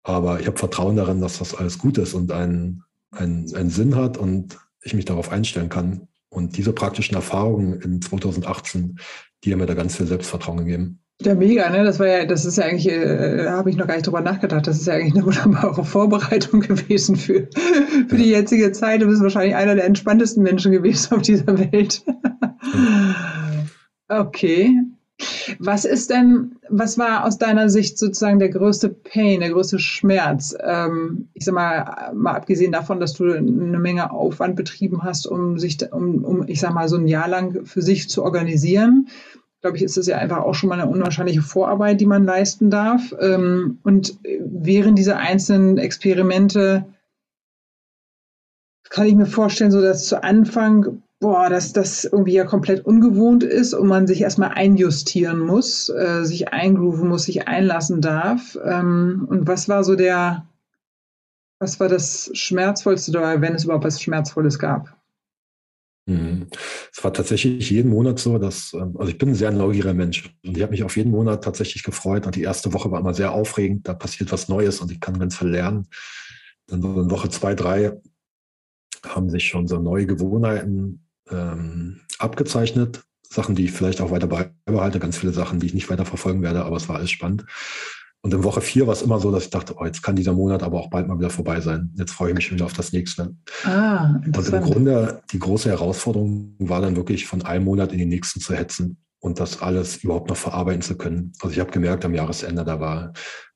Aber 0.03 0.39
ich 0.39 0.47
habe 0.47 0.57
Vertrauen 0.57 0.95
darin, 0.95 1.21
dass 1.21 1.39
das 1.39 1.55
alles 1.55 1.77
gut 1.77 1.97
ist 1.97 2.13
und 2.13 2.31
einen, 2.31 2.83
einen, 3.11 3.53
einen 3.55 3.69
Sinn 3.69 3.95
hat 3.95 4.17
und 4.17 4.57
ich 4.81 4.93
mich 4.93 5.05
darauf 5.05 5.31
einstellen 5.31 5.69
kann. 5.69 6.07
Und 6.29 6.57
diese 6.57 6.73
praktischen 6.73 7.15
Erfahrungen 7.15 7.79
in 7.81 8.01
2018, 8.01 8.99
die 9.43 9.51
haben 9.51 9.59
mir 9.59 9.65
da 9.65 9.75
ganz 9.75 9.95
viel 9.95 10.07
Selbstvertrauen 10.07 10.65
gegeben. 10.65 10.99
Ja, 11.21 11.35
mega, 11.35 11.69
ne? 11.69 11.83
Das 11.83 11.99
war 11.99 12.07
ja, 12.07 12.25
das 12.25 12.43
ist 12.43 12.57
ja 12.57 12.65
eigentlich, 12.65 12.89
äh, 12.89 13.43
da 13.43 13.51
habe 13.51 13.69
ich 13.69 13.77
noch 13.77 13.87
gar 13.87 13.93
nicht 13.93 14.07
drüber 14.07 14.21
nachgedacht. 14.21 14.67
Das 14.67 14.77
ist 14.77 14.87
ja 14.87 14.95
eigentlich 14.95 15.13
eine 15.13 15.25
wunderbare 15.45 15.85
Vorbereitung 15.85 16.61
gewesen 16.61 17.15
für, 17.15 17.47
für 18.07 18.17
die 18.17 18.29
jetzige 18.29 18.71
Zeit. 18.71 19.01
Du 19.01 19.05
bist 19.05 19.21
wahrscheinlich 19.21 19.55
einer 19.55 19.75
der 19.75 19.85
entspanntesten 19.85 20.43
Menschen 20.43 20.71
gewesen 20.71 21.13
auf 21.13 21.21
dieser 21.21 21.57
Welt. 21.71 22.03
okay. 24.19 24.79
Was 25.59 25.85
ist 25.85 26.09
denn, 26.09 26.55
was 26.69 26.97
war 26.97 27.25
aus 27.25 27.37
deiner 27.37 27.69
Sicht 27.69 27.97
sozusagen 27.97 28.39
der 28.39 28.49
größte 28.49 28.89
Pain, 28.89 29.41
der 29.41 29.51
größte 29.51 29.79
Schmerz? 29.79 30.55
Ähm, 30.59 31.29
ich 31.33 31.45
sag 31.45 31.53
mal, 31.53 32.11
mal 32.13 32.33
abgesehen 32.33 32.71
davon, 32.71 32.99
dass 32.99 33.13
du 33.13 33.31
eine 33.31 33.79
Menge 33.79 34.11
Aufwand 34.11 34.55
betrieben 34.55 35.03
hast, 35.03 35.27
um 35.27 35.59
sich, 35.59 35.77
um, 35.91 36.23
um, 36.25 36.47
ich 36.47 36.59
sag 36.59 36.73
mal, 36.73 36.89
so 36.89 36.97
ein 36.97 37.07
Jahr 37.07 37.27
lang 37.27 37.65
für 37.65 37.81
sich 37.81 38.09
zu 38.09 38.23
organisieren. 38.23 39.07
Glaube 39.61 39.77
ich, 39.77 39.83
ist 39.83 39.97
das 39.97 40.07
ja 40.07 40.17
einfach 40.17 40.39
auch 40.39 40.55
schon 40.55 40.69
mal 40.69 40.79
eine 40.79 40.89
unwahrscheinliche 40.89 41.41
Vorarbeit, 41.41 42.01
die 42.01 42.05
man 42.05 42.25
leisten 42.25 42.69
darf. 42.69 43.13
Ähm, 43.19 43.77
und 43.83 44.17
während 44.23 44.97
dieser 44.97 45.17
einzelnen 45.17 45.77
Experimente 45.77 46.85
kann 48.89 49.07
ich 49.07 49.15
mir 49.15 49.25
vorstellen, 49.25 49.71
so 49.71 49.81
dass 49.81 50.05
zu 50.05 50.23
Anfang 50.23 51.01
boah, 51.23 51.49
dass 51.49 51.71
das 51.71 52.03
irgendwie 52.03 52.33
ja 52.33 52.43
komplett 52.43 52.85
ungewohnt 52.85 53.45
ist 53.45 53.73
und 53.73 53.87
man 53.87 54.07
sich 54.07 54.19
erstmal 54.19 54.49
einjustieren 54.49 55.39
muss, 55.39 55.87
äh, 55.87 56.25
sich 56.25 56.51
eingrooven 56.51 57.07
muss, 57.07 57.23
sich 57.23 57.47
einlassen 57.47 58.01
darf. 58.01 58.59
Ähm, 58.61 59.25
und 59.29 59.47
was 59.47 59.69
war 59.69 59.85
so 59.85 59.95
der, 59.95 60.45
was 61.59 61.79
war 61.79 61.87
das 61.87 62.29
Schmerzvollste 62.33 63.13
dabei, 63.13 63.39
wenn 63.39 63.55
es 63.55 63.63
überhaupt 63.63 63.85
was 63.85 64.01
Schmerzvolles 64.01 64.59
gab? 64.59 64.97
Mhm. 66.07 66.47
Es 66.91 67.01
war 67.01 67.13
tatsächlich 67.13 67.69
jeden 67.69 67.89
Monat 67.89 68.19
so, 68.19 68.37
dass, 68.37 68.73
ähm, 68.73 68.97
also 68.97 69.09
ich 69.09 69.17
bin 69.17 69.29
ein 69.29 69.35
sehr 69.35 69.51
neugieriger 69.51 69.93
Mensch 69.93 70.29
und 70.43 70.57
ich 70.57 70.61
habe 70.61 70.71
mich 70.71 70.83
auf 70.83 70.97
jeden 70.97 71.11
Monat 71.11 71.41
tatsächlich 71.41 71.83
gefreut 71.83 72.25
und 72.25 72.35
die 72.35 72.43
erste 72.43 72.73
Woche 72.73 72.91
war 72.91 72.99
immer 72.99 73.13
sehr 73.13 73.31
aufregend, 73.31 73.87
da 73.87 73.93
passiert 73.93 74.29
was 74.33 74.49
Neues 74.49 74.81
und 74.81 74.91
ich 74.91 74.99
kann 74.99 75.17
ganz 75.17 75.37
viel 75.37 75.47
lernen. 75.47 75.87
Dann 76.67 76.83
in 76.83 77.09
Woche 77.09 77.29
zwei, 77.29 77.55
drei 77.55 77.93
haben 79.05 79.29
sich 79.29 79.47
schon 79.47 79.67
so 79.67 79.79
neue 79.79 80.05
Gewohnheiten 80.05 81.02
ähm, 81.29 82.01
abgezeichnet. 82.19 83.03
Sachen, 83.29 83.55
die 83.55 83.65
ich 83.65 83.71
vielleicht 83.71 83.99
auch 83.99 84.11
weiter 84.11 84.27
beibehalte, 84.27 84.99
ganz 84.99 85.17
viele 85.17 85.33
Sachen, 85.33 85.59
die 85.59 85.65
ich 85.65 85.73
nicht 85.73 85.89
weiter 85.89 86.05
verfolgen 86.05 86.43
werde, 86.43 86.65
aber 86.65 86.77
es 86.77 86.87
war 86.87 86.97
alles 86.97 87.09
spannend. 87.09 87.45
Und 88.21 88.33
in 88.33 88.43
Woche 88.43 88.61
vier 88.61 88.87
war 88.87 88.93
es 88.93 89.01
immer 89.01 89.19
so, 89.19 89.31
dass 89.31 89.45
ich 89.45 89.49
dachte, 89.49 89.75
oh, 89.77 89.85
jetzt 89.85 90.01
kann 90.01 90.15
dieser 90.15 90.31
Monat 90.31 90.63
aber 90.63 90.79
auch 90.79 90.89
bald 90.89 91.07
mal 91.07 91.17
wieder 91.17 91.29
vorbei 91.29 91.59
sein. 91.59 91.91
Jetzt 91.97 92.13
freue 92.13 92.29
ich 92.29 92.35
mich 92.35 92.53
wieder 92.53 92.65
auf 92.65 92.73
das 92.73 92.93
nächste. 92.93 93.35
Ah, 93.65 94.15
und 94.25 94.47
im 94.47 94.61
Grunde 94.61 95.21
die 95.33 95.39
große 95.39 95.69
Herausforderung 95.69 96.55
war 96.59 96.79
dann 96.79 96.95
wirklich 96.95 97.25
von 97.25 97.41
einem 97.41 97.65
Monat 97.65 97.91
in 97.91 97.97
den 97.97 98.07
nächsten 98.09 98.39
zu 98.39 98.55
hetzen 98.55 98.97
und 99.19 99.41
das 99.41 99.61
alles 99.61 99.97
überhaupt 99.97 100.29
noch 100.29 100.37
verarbeiten 100.37 100.81
zu 100.81 100.95
können. 100.95 101.33
Also 101.41 101.53
ich 101.53 101.59
habe 101.59 101.71
gemerkt 101.71 102.05
am 102.05 102.13
Jahresende, 102.13 102.63
da 102.63 102.79
war 102.79 103.13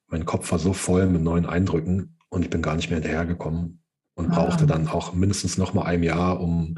mein 0.09 0.25
Kopf 0.25 0.51
war 0.51 0.59
so 0.59 0.73
voll 0.73 1.07
mit 1.07 1.21
neuen 1.21 1.45
Eindrücken 1.45 2.17
und 2.29 2.43
ich 2.43 2.49
bin 2.49 2.61
gar 2.61 2.75
nicht 2.75 2.89
mehr 2.89 2.99
hinterhergekommen 2.99 3.81
und 4.15 4.31
ah. 4.31 4.35
brauchte 4.35 4.65
dann 4.65 4.87
auch 4.87 5.13
mindestens 5.13 5.57
noch 5.57 5.73
mal 5.73 5.83
ein 5.83 6.03
Jahr, 6.03 6.41
um 6.41 6.75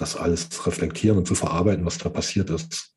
das 0.00 0.16
alles 0.16 0.66
reflektieren 0.66 1.18
und 1.18 1.26
zu 1.26 1.34
verarbeiten, 1.34 1.84
was 1.84 1.98
da 1.98 2.08
passiert 2.08 2.50
ist. 2.50 2.90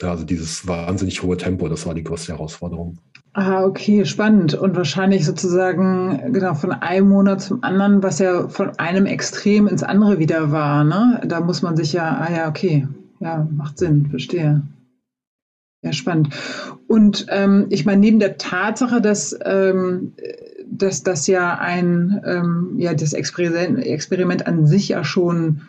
Ja, 0.00 0.10
also 0.10 0.24
dieses 0.24 0.66
wahnsinnig 0.66 1.22
hohe 1.22 1.36
Tempo, 1.36 1.68
das 1.68 1.86
war 1.86 1.94
die 1.94 2.04
größte 2.04 2.32
Herausforderung. 2.32 2.98
Ah, 3.32 3.64
okay, 3.64 4.04
spannend. 4.04 4.54
Und 4.54 4.76
wahrscheinlich 4.76 5.24
sozusagen 5.24 6.32
genau 6.32 6.54
von 6.54 6.72
einem 6.72 7.08
Monat 7.08 7.42
zum 7.42 7.64
anderen, 7.64 8.02
was 8.02 8.20
ja 8.20 8.48
von 8.48 8.78
einem 8.78 9.06
Extrem 9.06 9.66
ins 9.66 9.82
andere 9.82 10.18
wieder 10.18 10.52
war. 10.52 10.84
Ne? 10.84 11.20
Da 11.26 11.40
muss 11.40 11.62
man 11.62 11.76
sich 11.76 11.92
ja, 11.92 12.16
ah 12.16 12.32
ja, 12.32 12.48
okay, 12.48 12.86
ja, 13.20 13.48
macht 13.50 13.78
Sinn, 13.78 14.06
verstehe. 14.10 14.62
Ja, 15.82 15.92
spannend. 15.92 16.30
Und 16.86 17.26
ähm, 17.28 17.66
ich 17.70 17.84
meine, 17.84 18.00
neben 18.00 18.20
der 18.20 18.38
Tatsache, 18.38 19.00
dass, 19.00 19.36
ähm, 19.44 20.14
dass 20.66 21.02
das 21.02 21.26
ja 21.26 21.58
ein, 21.58 22.22
ähm, 22.24 22.74
ja, 22.78 22.94
das 22.94 23.12
Experiment, 23.12 23.84
Experiment 23.84 24.46
an 24.46 24.66
sich 24.66 24.88
ja 24.88 25.04
schon 25.04 25.62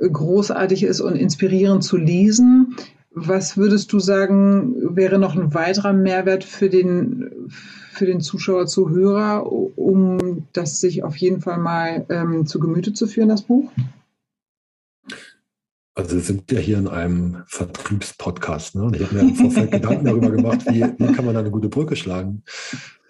großartig 0.00 0.82
ist 0.82 1.00
und 1.00 1.16
inspirierend 1.16 1.84
zu 1.84 1.96
lesen, 1.96 2.76
was 3.12 3.56
würdest 3.56 3.92
du 3.92 3.98
sagen, 3.98 4.96
wäre 4.96 5.18
noch 5.18 5.36
ein 5.36 5.52
weiterer 5.52 5.92
Mehrwert 5.92 6.44
für 6.44 6.70
den, 6.70 7.48
für 7.48 8.06
den 8.06 8.20
Zuschauer, 8.20 8.66
Zuhörer, 8.66 9.50
um 9.76 10.46
das 10.52 10.80
sich 10.80 11.02
auf 11.02 11.16
jeden 11.16 11.40
Fall 11.40 11.58
mal 11.58 12.06
ähm, 12.08 12.46
zu 12.46 12.60
Gemüte 12.60 12.92
zu 12.92 13.06
führen, 13.06 13.28
das 13.28 13.42
Buch? 13.42 13.70
Also 15.94 16.16
wir 16.16 16.22
sind 16.22 16.50
ja 16.52 16.60
hier 16.60 16.78
in 16.78 16.88
einem 16.88 17.42
Vertriebspodcast. 17.46 18.76
Ne? 18.76 18.92
Ich 18.94 19.02
habe 19.02 19.14
mir 19.16 19.20
im 19.22 19.34
Vorfeld 19.34 19.72
Gedanken 19.72 20.04
darüber 20.04 20.30
gemacht, 20.30 20.64
wie, 20.66 20.82
wie 20.82 21.12
kann 21.12 21.24
man 21.24 21.34
da 21.34 21.40
eine 21.40 21.50
gute 21.50 21.68
Brücke 21.68 21.96
schlagen. 21.96 22.42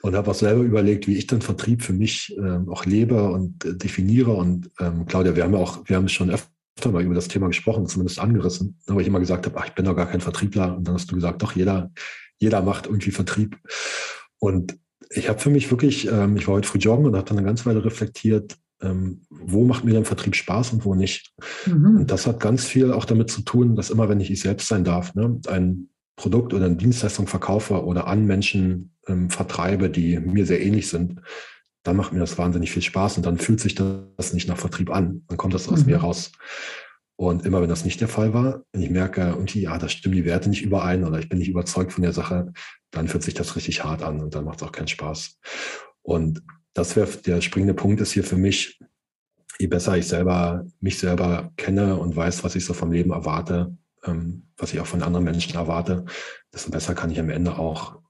Und 0.02 0.16
habe 0.16 0.30
auch 0.30 0.34
selber 0.34 0.62
überlegt, 0.62 1.06
wie 1.06 1.16
ich 1.16 1.26
den 1.26 1.42
Vertrieb 1.42 1.82
für 1.82 1.92
mich 1.92 2.34
ähm, 2.38 2.70
auch 2.70 2.86
lebe 2.86 3.30
und 3.30 3.66
äh, 3.66 3.76
definiere. 3.76 4.32
Und 4.32 4.70
ähm, 4.80 5.04
Claudia, 5.06 5.36
wir 5.36 5.44
haben 5.44 5.52
ja 5.52 5.60
auch, 5.60 5.82
wir 5.84 5.96
haben 5.96 6.08
schon 6.08 6.30
öfter 6.30 6.49
mal 6.86 7.02
über 7.02 7.14
das 7.14 7.28
Thema 7.28 7.48
gesprochen, 7.48 7.86
zumindest 7.86 8.18
angerissen, 8.18 8.78
wo 8.86 9.00
ich 9.00 9.06
immer 9.06 9.20
gesagt 9.20 9.46
habe, 9.46 9.58
ach, 9.58 9.66
ich 9.66 9.74
bin 9.74 9.84
doch 9.84 9.96
gar 9.96 10.06
kein 10.06 10.20
Vertriebler. 10.20 10.76
Und 10.76 10.86
dann 10.86 10.94
hast 10.94 11.10
du 11.10 11.14
gesagt, 11.14 11.42
doch, 11.42 11.52
jeder, 11.52 11.90
jeder 12.38 12.62
macht 12.62 12.86
irgendwie 12.86 13.10
Vertrieb. 13.10 13.58
Und 14.38 14.78
ich 15.10 15.28
habe 15.28 15.38
für 15.38 15.50
mich 15.50 15.70
wirklich, 15.70 16.06
ähm, 16.10 16.36
ich 16.36 16.46
war 16.46 16.54
heute 16.54 16.68
früh 16.68 16.78
joggen 16.78 17.06
und 17.06 17.16
habe 17.16 17.28
dann 17.28 17.38
eine 17.38 17.46
ganze 17.46 17.66
Weile 17.66 17.84
reflektiert, 17.84 18.56
ähm, 18.80 19.22
wo 19.28 19.64
macht 19.64 19.84
mir 19.84 19.92
denn 19.92 20.04
Vertrieb 20.04 20.36
Spaß 20.36 20.72
und 20.72 20.84
wo 20.84 20.94
nicht. 20.94 21.34
Mhm. 21.66 21.98
Und 21.98 22.10
das 22.10 22.26
hat 22.26 22.40
ganz 22.40 22.64
viel 22.64 22.92
auch 22.92 23.04
damit 23.04 23.30
zu 23.30 23.42
tun, 23.42 23.76
dass 23.76 23.90
immer, 23.90 24.08
wenn 24.08 24.20
ich 24.20 24.30
ich 24.30 24.40
selbst 24.40 24.68
sein 24.68 24.84
darf, 24.84 25.14
ne, 25.14 25.38
ein 25.48 25.88
Produkt 26.16 26.54
oder 26.54 26.66
eine 26.66 26.76
Dienstleistung 26.76 27.26
verkaufe 27.26 27.84
oder 27.84 28.06
an 28.06 28.26
Menschen 28.26 28.92
ähm, 29.06 29.30
vertreibe, 29.30 29.90
die 29.90 30.18
mir 30.18 30.46
sehr 30.46 30.62
ähnlich 30.62 30.88
sind, 30.88 31.20
dann 31.82 31.96
macht 31.96 32.12
mir 32.12 32.20
das 32.20 32.36
wahnsinnig 32.36 32.70
viel 32.70 32.82
Spaß 32.82 33.16
und 33.16 33.26
dann 33.26 33.38
fühlt 33.38 33.60
sich 33.60 33.74
das 33.74 34.32
nicht 34.32 34.48
nach 34.48 34.58
Vertrieb 34.58 34.90
an. 34.90 35.24
Dann 35.28 35.38
kommt 35.38 35.54
das 35.54 35.68
aus 35.68 35.80
mhm. 35.80 35.86
mir 35.86 35.98
raus. 35.98 36.32
Und 37.16 37.44
immer 37.44 37.60
wenn 37.60 37.68
das 37.68 37.84
nicht 37.84 38.00
der 38.00 38.08
Fall 38.08 38.32
war, 38.32 38.62
wenn 38.72 38.82
ich 38.82 38.90
merke, 38.90 39.20
irgendwie, 39.20 39.62
ja, 39.62 39.76
da 39.76 39.88
stimmen 39.88 40.14
die 40.14 40.24
Werte 40.24 40.48
nicht 40.48 40.62
überein 40.62 41.04
oder 41.04 41.18
ich 41.18 41.28
bin 41.28 41.38
nicht 41.38 41.50
überzeugt 41.50 41.92
von 41.92 42.02
der 42.02 42.12
Sache, 42.12 42.52
dann 42.90 43.08
fühlt 43.08 43.22
sich 43.22 43.34
das 43.34 43.56
richtig 43.56 43.84
hart 43.84 44.02
an 44.02 44.20
und 44.20 44.34
dann 44.34 44.44
macht 44.44 44.62
es 44.62 44.66
auch 44.66 44.72
keinen 44.72 44.88
Spaß. 44.88 45.38
Und 46.02 46.42
das 46.72 46.96
wäre 46.96 47.08
der 47.08 47.40
springende 47.40 47.74
Punkt 47.74 48.00
ist 48.00 48.12
hier 48.12 48.24
für 48.24 48.36
mich, 48.36 48.80
je 49.58 49.66
besser 49.66 49.98
ich 49.98 50.06
selber 50.08 50.64
mich 50.80 50.98
selber 50.98 51.52
kenne 51.56 51.96
und 51.96 52.16
weiß, 52.16 52.42
was 52.42 52.56
ich 52.56 52.64
so 52.64 52.72
vom 52.72 52.90
Leben 52.90 53.10
erwarte, 53.10 53.76
ähm, 54.04 54.48
was 54.56 54.72
ich 54.72 54.80
auch 54.80 54.86
von 54.86 55.02
anderen 55.02 55.24
Menschen 55.24 55.56
erwarte, 55.56 56.06
desto 56.54 56.70
besser 56.70 56.94
kann 56.94 57.10
ich 57.10 57.20
am 57.20 57.28
Ende 57.28 57.58
auch 57.58 58.00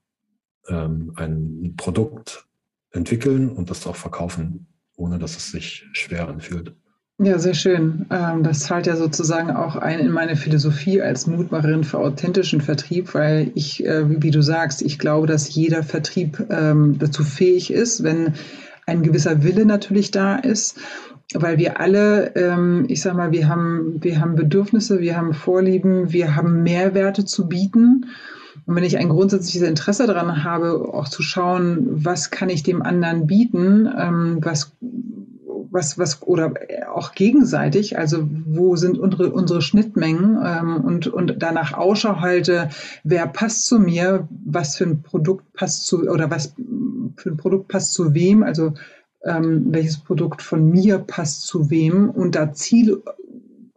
ähm, 0.69 1.11
ein 1.17 1.73
Produkt 1.75 2.47
entwickeln 2.91 3.49
und 3.49 3.69
das 3.69 3.87
auch 3.87 3.95
verkaufen, 3.95 4.67
ohne 4.95 5.19
dass 5.19 5.37
es 5.37 5.51
sich 5.51 5.87
schwer 5.93 6.27
anfühlt. 6.27 6.75
Ja, 7.23 7.37
sehr 7.37 7.53
schön. 7.53 8.07
Ähm, 8.09 8.41
das 8.41 8.61
zahlt 8.61 8.87
ja 8.87 8.95
sozusagen 8.95 9.51
auch 9.51 9.75
ein 9.75 9.99
in 9.99 10.09
meine 10.09 10.35
Philosophie 10.35 11.03
als 11.03 11.27
Mutmacherin 11.27 11.83
für 11.83 11.99
authentischen 11.99 12.61
Vertrieb, 12.61 13.13
weil 13.13 13.51
ich, 13.53 13.85
äh, 13.85 14.23
wie 14.23 14.31
du 14.31 14.41
sagst, 14.41 14.81
ich 14.81 14.97
glaube, 14.97 15.27
dass 15.27 15.53
jeder 15.53 15.83
Vertrieb 15.83 16.43
ähm, 16.49 16.97
dazu 16.97 17.23
fähig 17.23 17.71
ist, 17.71 18.03
wenn 18.03 18.33
ein 18.87 19.03
gewisser 19.03 19.43
Wille 19.43 19.67
natürlich 19.67 20.09
da 20.09 20.35
ist, 20.35 20.79
weil 21.35 21.59
wir 21.59 21.79
alle, 21.79 22.35
ähm, 22.35 22.85
ich 22.87 23.01
sag 23.01 23.15
mal, 23.15 23.31
wir 23.31 23.47
haben, 23.47 24.01
wir 24.01 24.19
haben 24.19 24.35
Bedürfnisse, 24.35 24.99
wir 24.99 25.15
haben 25.15 25.35
Vorlieben, 25.35 26.11
wir 26.11 26.35
haben 26.35 26.63
Mehrwerte 26.63 27.23
zu 27.25 27.47
bieten. 27.47 28.07
Und 28.65 28.75
wenn 28.75 28.83
ich 28.83 28.97
ein 28.97 29.09
grundsätzliches 29.09 29.67
Interesse 29.67 30.07
daran 30.07 30.43
habe, 30.43 30.93
auch 30.93 31.07
zu 31.07 31.21
schauen, 31.21 31.87
was 32.05 32.31
kann 32.31 32.49
ich 32.49 32.63
dem 32.63 32.81
anderen 32.81 33.27
bieten, 33.27 33.89
ähm, 33.97 34.39
was, 34.41 34.75
was, 35.71 35.97
was, 35.97 36.21
oder 36.23 36.53
auch 36.93 37.13
gegenseitig, 37.13 37.97
also 37.97 38.27
wo 38.45 38.75
sind 38.75 38.97
unsere, 38.97 39.31
unsere 39.31 39.61
Schnittmengen 39.61 40.37
ähm, 40.43 40.83
und, 40.83 41.07
und 41.07 41.35
danach 41.39 41.73
Ausschau 41.73 42.19
halte, 42.19 42.69
wer 43.03 43.27
passt 43.27 43.65
zu 43.65 43.79
mir, 43.79 44.27
was 44.45 44.75
für 44.75 44.85
ein 44.85 45.01
Produkt 45.01 45.53
passt 45.53 45.87
zu, 45.87 46.09
oder 46.09 46.29
was 46.29 46.53
für 47.15 47.29
ein 47.29 47.37
Produkt 47.37 47.69
passt 47.69 47.93
zu 47.93 48.13
wem, 48.13 48.43
also 48.43 48.73
ähm, 49.23 49.67
welches 49.69 49.97
Produkt 49.99 50.41
von 50.41 50.69
mir 50.69 50.97
passt 50.99 51.45
zu 51.45 51.69
wem 51.69 52.09
und 52.09 52.35
da 52.35 52.53
Ziel 52.53 53.01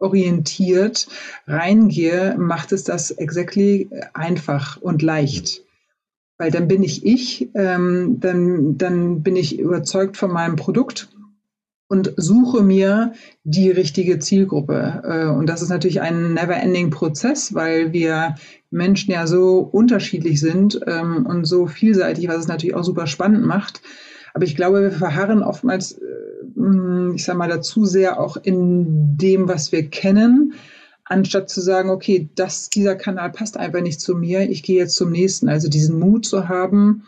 orientiert 0.05 1.07
reingehe, 1.47 2.35
macht 2.37 2.71
es 2.71 2.83
das 2.83 3.11
exactly 3.11 3.89
einfach 4.13 4.77
und 4.81 5.01
leicht. 5.01 5.63
Weil 6.37 6.51
dann 6.51 6.67
bin 6.67 6.83
ich 6.83 7.05
ich, 7.05 7.49
ähm, 7.55 8.19
dann, 8.19 8.77
dann 8.77 9.23
bin 9.23 9.35
ich 9.35 9.59
überzeugt 9.59 10.17
von 10.17 10.31
meinem 10.31 10.55
Produkt 10.55 11.09
und 11.87 12.13
suche 12.17 12.63
mir 12.63 13.13
die 13.43 13.69
richtige 13.69 14.19
Zielgruppe. 14.19 15.01
Äh, 15.05 15.27
und 15.27 15.47
das 15.47 15.61
ist 15.61 15.69
natürlich 15.69 16.01
ein 16.01 16.33
never-ending 16.33 16.89
Prozess, 16.89 17.53
weil 17.53 17.93
wir 17.93 18.35
Menschen 18.71 19.11
ja 19.11 19.27
so 19.27 19.59
unterschiedlich 19.59 20.39
sind 20.39 20.79
ähm, 20.87 21.25
und 21.25 21.45
so 21.45 21.67
vielseitig, 21.67 22.27
was 22.27 22.37
es 22.37 22.47
natürlich 22.47 22.75
auch 22.75 22.83
super 22.83 23.07
spannend 23.07 23.45
macht. 23.45 23.81
Aber 24.35 24.43
ich 24.43 24.55
glaube, 24.57 24.81
wir 24.81 24.91
verharren 24.91 25.41
oftmals 25.41 25.93
äh, 25.93 26.03
hm, 26.55 27.13
ich 27.15 27.23
sage 27.23 27.37
mal, 27.37 27.49
dazu 27.49 27.85
sehr 27.85 28.19
auch 28.19 28.37
in 28.37 29.17
dem, 29.17 29.47
was 29.47 29.71
wir 29.71 29.87
kennen, 29.89 30.53
anstatt 31.03 31.49
zu 31.49 31.61
sagen, 31.61 31.89
okay, 31.89 32.29
das, 32.35 32.69
dieser 32.69 32.95
Kanal 32.95 33.31
passt 33.31 33.57
einfach 33.57 33.81
nicht 33.81 34.01
zu 34.01 34.15
mir, 34.15 34.49
ich 34.49 34.63
gehe 34.63 34.77
jetzt 34.77 34.95
zum 34.95 35.11
nächsten. 35.11 35.49
Also 35.49 35.69
diesen 35.69 35.99
Mut 35.99 36.25
zu 36.25 36.49
haben, 36.49 37.03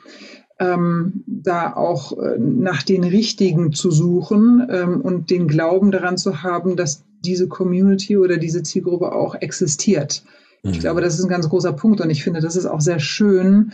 ähm, 0.60 1.24
da 1.26 1.74
auch 1.74 2.18
äh, 2.18 2.38
nach 2.40 2.84
den 2.84 3.04
Richtigen 3.04 3.74
zu 3.74 3.92
suchen 3.92 4.68
ähm, 4.70 5.02
und 5.02 5.30
den 5.30 5.48
Glauben 5.48 5.92
daran 5.92 6.18
zu 6.18 6.44
haben, 6.44 6.76
dass 6.76 7.04
diese 7.26 7.48
Community 7.48 8.18
oder 8.18 8.38
diese 8.38 8.64
Zielgruppe 8.64 9.12
auch 9.12 9.36
existiert. 9.36 10.24
Mhm. 10.64 10.72
Ich 10.72 10.80
glaube, 10.80 11.02
das 11.02 11.18
ist 11.18 11.26
ein 11.26 11.30
ganz 11.30 11.50
großer 11.50 11.74
Punkt 11.74 12.02
und 12.02 12.10
ich 12.10 12.24
finde, 12.24 12.42
das 12.42 12.56
ist 12.56 12.66
auch 12.66 12.82
sehr 12.82 13.00
schön, 13.00 13.74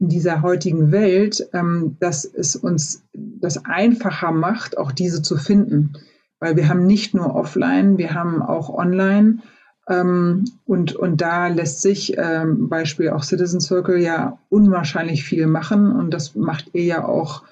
in 0.00 0.08
dieser 0.08 0.42
heutigen 0.42 0.90
Welt, 0.92 1.48
ähm, 1.52 1.96
dass 2.00 2.24
es 2.24 2.56
uns 2.56 3.04
das 3.12 3.64
einfacher 3.66 4.32
macht, 4.32 4.78
auch 4.78 4.92
diese 4.92 5.22
zu 5.22 5.36
finden. 5.36 5.92
Weil 6.40 6.56
wir 6.56 6.68
haben 6.68 6.86
nicht 6.86 7.14
nur 7.14 7.34
offline, 7.34 7.98
wir 7.98 8.14
haben 8.14 8.40
auch 8.40 8.70
online. 8.70 9.40
Ähm, 9.88 10.44
und, 10.64 10.96
und 10.96 11.20
da 11.20 11.48
lässt 11.48 11.82
sich 11.82 12.16
ähm, 12.16 12.70
Beispiel 12.70 13.10
auch 13.10 13.22
Citizen 13.22 13.60
Circle 13.60 13.98
ja 13.98 14.38
unwahrscheinlich 14.48 15.22
viel 15.22 15.46
machen. 15.46 15.92
Und 15.92 16.14
das 16.14 16.34
macht 16.34 16.70
ihr 16.72 16.84
ja 16.84 17.04
auch 17.04 17.44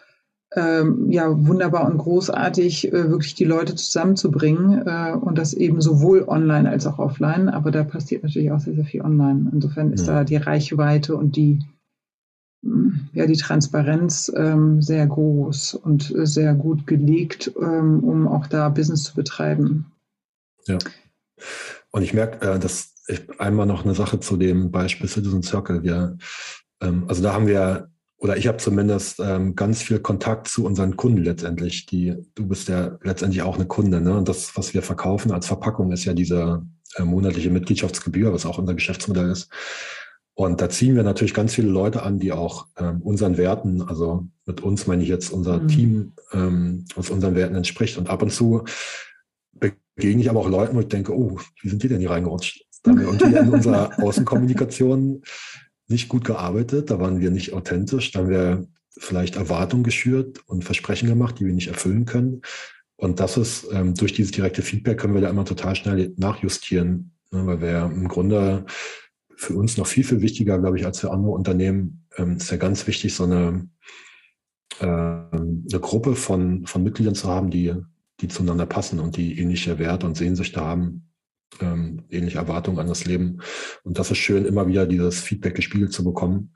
ähm, 0.56 1.10
ja, 1.10 1.26
wunderbar 1.46 1.86
und 1.86 1.98
großartig, 1.98 2.90
äh, 2.90 3.10
wirklich 3.10 3.34
die 3.34 3.44
Leute 3.44 3.74
zusammenzubringen. 3.74 4.86
Äh, 4.86 5.12
und 5.12 5.36
das 5.36 5.52
eben 5.52 5.82
sowohl 5.82 6.24
online 6.26 6.70
als 6.70 6.86
auch 6.86 6.98
offline. 6.98 7.50
Aber 7.50 7.70
da 7.70 7.84
passiert 7.84 8.22
natürlich 8.22 8.50
auch 8.52 8.60
sehr, 8.60 8.74
sehr 8.74 8.86
viel 8.86 9.02
online. 9.02 9.50
Insofern 9.52 9.92
ist 9.92 10.06
ja. 10.06 10.14
da 10.14 10.24
die 10.24 10.36
Reichweite 10.36 11.14
und 11.14 11.36
die 11.36 11.58
ja, 13.12 13.26
die 13.26 13.36
Transparenz 13.36 14.32
ähm, 14.36 14.82
sehr 14.82 15.06
groß 15.06 15.74
und 15.74 16.12
sehr 16.22 16.54
gut 16.54 16.86
gelegt, 16.86 17.52
ähm, 17.60 18.02
um 18.02 18.26
auch 18.26 18.46
da 18.46 18.68
Business 18.68 19.04
zu 19.04 19.14
betreiben. 19.14 19.92
Ja. 20.66 20.78
Und 21.90 22.02
ich 22.02 22.14
merke, 22.14 22.46
äh, 22.46 22.58
dass 22.58 22.94
ich 23.06 23.40
einmal 23.40 23.66
noch 23.66 23.84
eine 23.84 23.94
Sache 23.94 24.20
zu 24.20 24.36
dem 24.36 24.70
Beispiel 24.70 25.08
Citizen 25.08 25.42
Circle. 25.42 25.82
Wir, 25.82 26.18
ähm, 26.80 27.04
also 27.08 27.22
da 27.22 27.32
haben 27.32 27.46
wir, 27.46 27.90
oder 28.18 28.36
ich 28.36 28.48
habe 28.48 28.58
zumindest 28.58 29.20
ähm, 29.20 29.54
ganz 29.54 29.82
viel 29.82 30.00
Kontakt 30.00 30.48
zu 30.48 30.64
unseren 30.64 30.96
Kunden 30.96 31.22
letztendlich. 31.22 31.86
Die, 31.86 32.16
du 32.34 32.46
bist 32.46 32.68
ja 32.68 32.98
letztendlich 33.02 33.42
auch 33.42 33.56
eine 33.56 33.66
Kunde. 33.66 34.00
Ne? 34.00 34.16
Und 34.16 34.28
das, 34.28 34.56
was 34.56 34.74
wir 34.74 34.82
verkaufen 34.82 35.32
als 35.32 35.46
Verpackung, 35.46 35.92
ist 35.92 36.04
ja 36.04 36.12
diese 36.12 36.66
äh, 36.96 37.04
monatliche 37.04 37.50
Mitgliedschaftsgebühr, 37.50 38.32
was 38.32 38.44
auch 38.44 38.58
unser 38.58 38.74
Geschäftsmodell 38.74 39.30
ist. 39.30 39.48
Und 40.38 40.60
da 40.60 40.70
ziehen 40.70 40.94
wir 40.94 41.02
natürlich 41.02 41.34
ganz 41.34 41.52
viele 41.52 41.66
Leute 41.66 42.04
an, 42.04 42.20
die 42.20 42.30
auch 42.30 42.68
ähm, 42.78 43.02
unseren 43.02 43.36
Werten, 43.36 43.82
also 43.82 44.28
mit 44.46 44.60
uns 44.60 44.86
meine 44.86 45.02
ich 45.02 45.08
jetzt 45.08 45.32
unser 45.32 45.58
mhm. 45.58 45.66
Team, 45.66 46.12
ähm, 46.32 46.84
was 46.94 47.10
unseren 47.10 47.34
Werten 47.34 47.56
entspricht. 47.56 47.98
Und 47.98 48.08
ab 48.08 48.22
und 48.22 48.30
zu 48.30 48.62
begegne 49.52 50.22
ich 50.22 50.30
aber 50.30 50.38
auch 50.38 50.48
Leuten, 50.48 50.76
wo 50.76 50.80
ich 50.80 50.86
denke, 50.86 51.12
oh, 51.12 51.40
wie 51.60 51.68
sind 51.68 51.82
die 51.82 51.88
denn 51.88 51.98
hier 51.98 52.10
reingerutscht? 52.10 52.64
Da 52.84 52.92
haben 52.92 53.00
wir 53.00 53.06
irgendwie 53.08 53.36
in 53.36 53.48
unserer 53.48 53.98
Außenkommunikation 54.00 55.24
nicht 55.88 56.08
gut 56.08 56.24
gearbeitet, 56.24 56.92
da 56.92 57.00
waren 57.00 57.18
wir 57.18 57.32
nicht 57.32 57.52
authentisch, 57.52 58.12
da 58.12 58.20
haben 58.20 58.30
wir 58.30 58.68
vielleicht 58.96 59.34
Erwartungen 59.34 59.82
geschürt 59.82 60.38
und 60.46 60.64
Versprechen 60.64 61.08
gemacht, 61.08 61.40
die 61.40 61.46
wir 61.46 61.52
nicht 61.52 61.66
erfüllen 61.66 62.04
können. 62.04 62.42
Und 62.94 63.18
das 63.18 63.38
ist, 63.38 63.66
ähm, 63.72 63.94
durch 63.96 64.12
dieses 64.12 64.30
direkte 64.30 64.62
Feedback 64.62 64.98
können 64.98 65.14
wir 65.14 65.20
da 65.20 65.30
immer 65.30 65.44
total 65.44 65.74
schnell 65.74 66.14
nachjustieren, 66.16 67.10
ne, 67.32 67.44
weil 67.44 67.60
wir 67.60 67.90
im 67.92 68.06
Grunde 68.06 68.66
für 69.38 69.54
uns 69.54 69.76
noch 69.76 69.86
viel, 69.86 70.02
viel 70.02 70.20
wichtiger, 70.20 70.58
glaube 70.58 70.78
ich, 70.78 70.84
als 70.84 70.98
für 70.98 71.12
andere 71.12 71.30
Unternehmen, 71.30 72.04
ähm, 72.16 72.36
ist 72.36 72.50
ja 72.50 72.56
ganz 72.56 72.86
wichtig, 72.88 73.14
so 73.14 73.22
eine, 73.22 73.68
äh, 74.80 74.84
eine 74.84 75.80
Gruppe 75.80 76.16
von, 76.16 76.66
von 76.66 76.82
Mitgliedern 76.82 77.14
zu 77.14 77.28
haben, 77.28 77.48
die, 77.48 77.72
die 78.20 78.26
zueinander 78.26 78.66
passen 78.66 78.98
und 78.98 79.16
die 79.16 79.38
ähnliche 79.38 79.78
Werte 79.78 80.06
und 80.06 80.16
Sehnsüchte 80.16 80.60
haben, 80.60 81.12
ähm, 81.60 82.02
ähnliche 82.10 82.38
Erwartungen 82.38 82.80
an 82.80 82.88
das 82.88 83.04
Leben. 83.04 83.38
Und 83.84 84.00
das 84.00 84.10
ist 84.10 84.18
schön, 84.18 84.44
immer 84.44 84.66
wieder 84.66 84.86
dieses 84.86 85.20
Feedback 85.20 85.54
gespiegelt 85.54 85.92
zu 85.92 86.02
bekommen. 86.02 86.52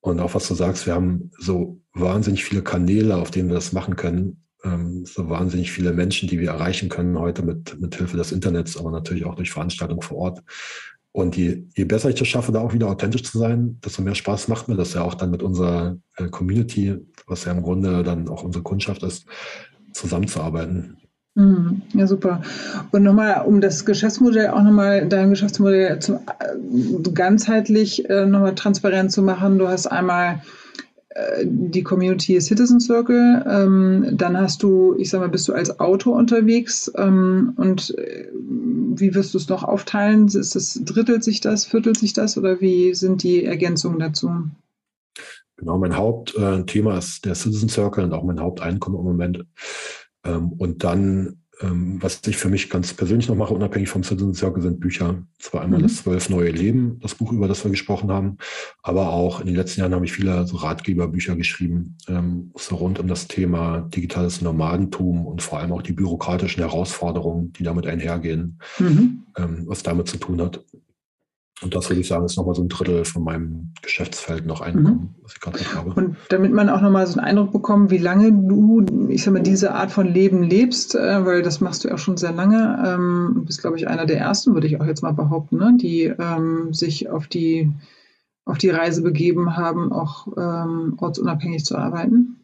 Und 0.00 0.20
auch 0.20 0.34
was 0.34 0.46
du 0.46 0.54
sagst, 0.54 0.84
wir 0.84 0.94
haben 0.94 1.30
so 1.38 1.80
wahnsinnig 1.94 2.44
viele 2.44 2.62
Kanäle, 2.62 3.16
auf 3.16 3.30
denen 3.30 3.48
wir 3.48 3.54
das 3.54 3.72
machen 3.72 3.96
können. 3.96 4.44
Ähm, 4.62 5.06
so 5.06 5.30
wahnsinnig 5.30 5.72
viele 5.72 5.94
Menschen, 5.94 6.28
die 6.28 6.38
wir 6.38 6.50
erreichen 6.50 6.90
können 6.90 7.18
heute 7.18 7.42
mit, 7.42 7.80
mit 7.80 7.94
Hilfe 7.94 8.18
des 8.18 8.30
Internets, 8.30 8.76
aber 8.76 8.90
natürlich 8.90 9.24
auch 9.24 9.36
durch 9.36 9.52
Veranstaltungen 9.52 10.02
vor 10.02 10.18
Ort. 10.18 10.42
Und 11.16 11.36
je, 11.36 11.62
je 11.76 11.84
besser 11.84 12.08
ich 12.08 12.16
das 12.16 12.26
schaffe, 12.26 12.50
da 12.50 12.58
auch 12.58 12.72
wieder 12.72 12.88
authentisch 12.88 13.22
zu 13.22 13.38
sein, 13.38 13.78
desto 13.84 14.02
mehr 14.02 14.16
Spaß 14.16 14.48
macht 14.48 14.66
mir 14.66 14.74
das 14.74 14.94
ja 14.94 15.02
auch 15.02 15.14
dann 15.14 15.30
mit 15.30 15.44
unserer 15.44 15.96
äh, 16.16 16.26
Community, 16.26 16.96
was 17.28 17.44
ja 17.44 17.52
im 17.52 17.62
Grunde 17.62 18.02
dann 18.02 18.26
auch 18.28 18.42
unsere 18.42 18.64
Kundschaft 18.64 19.04
ist, 19.04 19.24
zusammenzuarbeiten. 19.92 20.96
Mhm. 21.36 21.82
Ja, 21.92 22.08
super. 22.08 22.42
Und 22.90 23.04
nochmal, 23.04 23.44
um 23.46 23.60
das 23.60 23.84
Geschäftsmodell 23.84 24.48
auch 24.48 24.62
nochmal, 24.64 25.06
dein 25.06 25.30
Geschäftsmodell 25.30 26.00
zu, 26.00 26.14
äh, 26.14 27.10
ganzheitlich 27.12 28.10
äh, 28.10 28.26
nochmal 28.26 28.56
transparent 28.56 29.12
zu 29.12 29.22
machen. 29.22 29.60
Du 29.60 29.68
hast 29.68 29.86
einmal 29.86 30.42
die 31.44 31.82
Community 31.82 32.40
Citizen 32.40 32.80
Circle, 32.80 33.44
ähm, 33.48 34.08
dann 34.12 34.36
hast 34.36 34.62
du, 34.62 34.96
ich 34.98 35.10
sag 35.10 35.20
mal, 35.20 35.28
bist 35.28 35.46
du 35.46 35.52
als 35.52 35.78
Autor 35.78 36.16
unterwegs 36.16 36.90
ähm, 36.96 37.52
und 37.56 37.96
äh, 37.98 38.28
wie 38.96 39.14
wirst 39.14 39.34
du 39.34 39.38
es 39.38 39.48
noch 39.48 39.62
aufteilen? 39.62 40.26
Ist 40.26 40.54
das, 40.56 40.80
drittelt 40.84 41.22
sich 41.22 41.40
das, 41.40 41.64
viertelt 41.64 41.98
sich 41.98 42.12
das 42.14 42.36
oder 42.36 42.60
wie 42.60 42.94
sind 42.94 43.22
die 43.22 43.44
Ergänzungen 43.44 43.98
dazu? 44.00 44.30
Genau, 45.56 45.78
mein 45.78 45.96
Hauptthema 45.96 46.98
ist 46.98 47.24
der 47.24 47.36
Citizen 47.36 47.68
Circle 47.68 48.04
und 48.04 48.12
auch 48.12 48.24
mein 48.24 48.40
Haupteinkommen 48.40 48.98
im 48.98 49.04
Moment. 49.04 49.44
Ähm, 50.24 50.52
und 50.52 50.82
dann, 50.82 51.43
ähm, 51.60 51.98
was 52.00 52.20
ich 52.26 52.36
für 52.36 52.48
mich 52.48 52.70
ganz 52.70 52.92
persönlich 52.94 53.28
noch 53.28 53.36
mache, 53.36 53.54
unabhängig 53.54 53.88
vom 53.88 54.02
Citizen 54.02 54.34
Circle, 54.34 54.62
sind 54.62 54.80
Bücher. 54.80 55.22
Zwar 55.38 55.62
einmal 55.62 55.78
mhm. 55.78 55.84
das 55.84 55.96
Zwölf 55.96 56.28
neue 56.28 56.50
Leben, 56.50 56.98
das 57.00 57.14
Buch, 57.14 57.32
über 57.32 57.48
das 57.48 57.64
wir 57.64 57.70
gesprochen 57.70 58.10
haben, 58.10 58.38
aber 58.82 59.10
auch 59.10 59.40
in 59.40 59.46
den 59.46 59.56
letzten 59.56 59.80
Jahren 59.80 59.94
habe 59.94 60.04
ich 60.04 60.12
viele 60.12 60.46
so 60.46 60.56
Ratgeberbücher 60.56 61.36
geschrieben, 61.36 61.96
ähm, 62.08 62.52
so 62.56 62.76
rund 62.76 62.98
um 62.98 63.06
das 63.06 63.28
Thema 63.28 63.80
digitales 63.80 64.40
Nomadentum 64.40 65.26
und 65.26 65.42
vor 65.42 65.58
allem 65.58 65.72
auch 65.72 65.82
die 65.82 65.92
bürokratischen 65.92 66.62
Herausforderungen, 66.62 67.52
die 67.52 67.62
damit 67.62 67.86
einhergehen, 67.86 68.58
mhm. 68.78 69.24
was 69.66 69.82
damit 69.82 70.08
zu 70.08 70.16
tun 70.16 70.40
hat. 70.40 70.64
Und 71.62 71.74
das 71.74 71.88
würde 71.88 72.00
ich 72.00 72.08
sagen, 72.08 72.24
ist 72.24 72.36
nochmal 72.36 72.56
so 72.56 72.62
ein 72.62 72.68
Drittel 72.68 73.04
von 73.04 73.22
meinem 73.22 73.72
Geschäftsfeld 73.80 74.44
noch 74.44 74.60
Einkommen, 74.60 75.14
mhm. 75.16 75.22
was 75.22 75.34
ich 75.34 75.40
gerade 75.40 75.74
habe. 75.74 75.92
Und 75.94 76.16
damit 76.28 76.52
man 76.52 76.68
auch 76.68 76.80
nochmal 76.80 77.06
so 77.06 77.18
einen 77.18 77.28
Eindruck 77.28 77.52
bekommt, 77.52 77.90
wie 77.90 77.98
lange 77.98 78.32
du, 78.32 78.84
ich 79.08 79.22
sag 79.22 79.32
mal, 79.32 79.42
diese 79.42 79.72
Art 79.72 79.92
von 79.92 80.12
Leben 80.12 80.42
lebst, 80.42 80.96
äh, 80.96 81.24
weil 81.24 81.42
das 81.42 81.60
machst 81.60 81.84
du 81.84 81.88
ja 81.88 81.94
auch 81.94 81.98
schon 81.98 82.16
sehr 82.16 82.32
lange, 82.32 82.82
ähm, 82.84 83.44
bist, 83.46 83.60
glaube 83.60 83.76
ich, 83.76 83.86
einer 83.86 84.04
der 84.04 84.18
ersten, 84.18 84.54
würde 84.54 84.66
ich 84.66 84.80
auch 84.80 84.86
jetzt 84.86 85.02
mal 85.02 85.12
behaupten, 85.12 85.58
ne, 85.58 85.76
die 85.80 86.04
ähm, 86.04 86.74
sich 86.74 87.08
auf 87.08 87.28
die, 87.28 87.72
auf 88.44 88.58
die 88.58 88.70
Reise 88.70 89.02
begeben 89.02 89.56
haben, 89.56 89.92
auch 89.92 90.26
ähm, 90.36 90.94
ortsunabhängig 90.98 91.64
zu 91.64 91.76
arbeiten. 91.76 92.43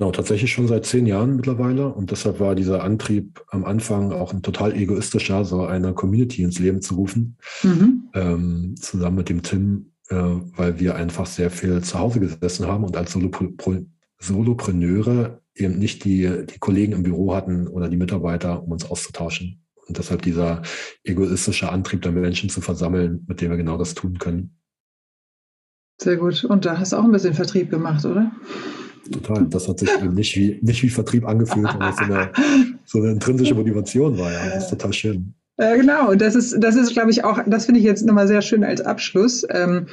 Genau, 0.00 0.12
tatsächlich 0.12 0.50
schon 0.50 0.66
seit 0.66 0.86
zehn 0.86 1.04
Jahren 1.04 1.36
mittlerweile. 1.36 1.88
Und 1.88 2.10
deshalb 2.10 2.40
war 2.40 2.54
dieser 2.54 2.82
Antrieb 2.82 3.44
am 3.50 3.66
Anfang 3.66 4.12
auch 4.12 4.32
ein 4.32 4.40
total 4.40 4.74
egoistischer, 4.74 5.44
so 5.44 5.66
eine 5.66 5.92
Community 5.92 6.42
ins 6.42 6.58
Leben 6.58 6.80
zu 6.80 6.94
rufen, 6.94 7.36
mhm. 7.62 8.08
ähm, 8.14 8.74
zusammen 8.80 9.18
mit 9.18 9.28
dem 9.28 9.42
Tim, 9.42 9.92
äh, 10.08 10.14
weil 10.16 10.80
wir 10.80 10.94
einfach 10.94 11.26
sehr 11.26 11.50
viel 11.50 11.82
zu 11.82 11.98
Hause 11.98 12.18
gesessen 12.18 12.66
haben 12.66 12.84
und 12.84 12.96
als 12.96 13.12
Solopre 13.12 13.52
Solopreneure 14.18 15.42
eben 15.54 15.78
nicht 15.78 16.04
die, 16.04 16.46
die 16.46 16.58
Kollegen 16.58 16.94
im 16.94 17.02
Büro 17.02 17.34
hatten 17.34 17.68
oder 17.68 17.90
die 17.90 17.98
Mitarbeiter, 17.98 18.62
um 18.62 18.72
uns 18.72 18.90
auszutauschen. 18.90 19.66
Und 19.86 19.98
deshalb 19.98 20.22
dieser 20.22 20.62
egoistische 21.04 21.70
Antrieb 21.70 22.00
der 22.00 22.12
Menschen 22.12 22.48
zu 22.48 22.62
versammeln, 22.62 23.26
mit 23.28 23.42
dem 23.42 23.50
wir 23.50 23.58
genau 23.58 23.76
das 23.76 23.92
tun 23.92 24.18
können. 24.18 24.56
Sehr 26.00 26.16
gut. 26.16 26.42
Und 26.44 26.64
da 26.64 26.78
hast 26.78 26.92
du 26.92 26.96
auch 26.96 27.04
ein 27.04 27.12
bisschen 27.12 27.34
Vertrieb 27.34 27.68
gemacht, 27.68 28.06
oder? 28.06 28.32
Total. 29.10 29.46
Das 29.46 29.68
hat 29.68 29.78
sich 29.78 29.88
nicht 30.02 30.36
wie, 30.36 30.58
nicht 30.62 30.82
wie 30.82 30.90
Vertrieb 30.90 31.26
angefühlt, 31.26 31.68
sondern 31.70 31.92
so 31.94 32.04
eine, 32.04 32.30
so 32.84 32.98
eine 32.98 33.12
intrinsische 33.12 33.54
Motivation 33.54 34.18
war 34.18 34.32
ja. 34.32 34.46
Das 34.54 34.64
ist 34.64 34.70
total 34.70 34.92
schön. 34.92 35.34
Äh, 35.56 35.76
genau, 35.76 36.14
das 36.14 36.34
ist, 36.34 36.56
das 36.58 36.74
ist, 36.76 36.92
glaube 36.92 37.10
ich, 37.10 37.24
auch, 37.24 37.40
das 37.46 37.66
finde 37.66 37.80
ich 37.80 37.86
jetzt 37.86 38.06
nochmal 38.06 38.26
sehr 38.26 38.40
schön 38.40 38.64
als 38.64 38.80
Abschluss. 38.80 39.46
Ähm, 39.50 39.86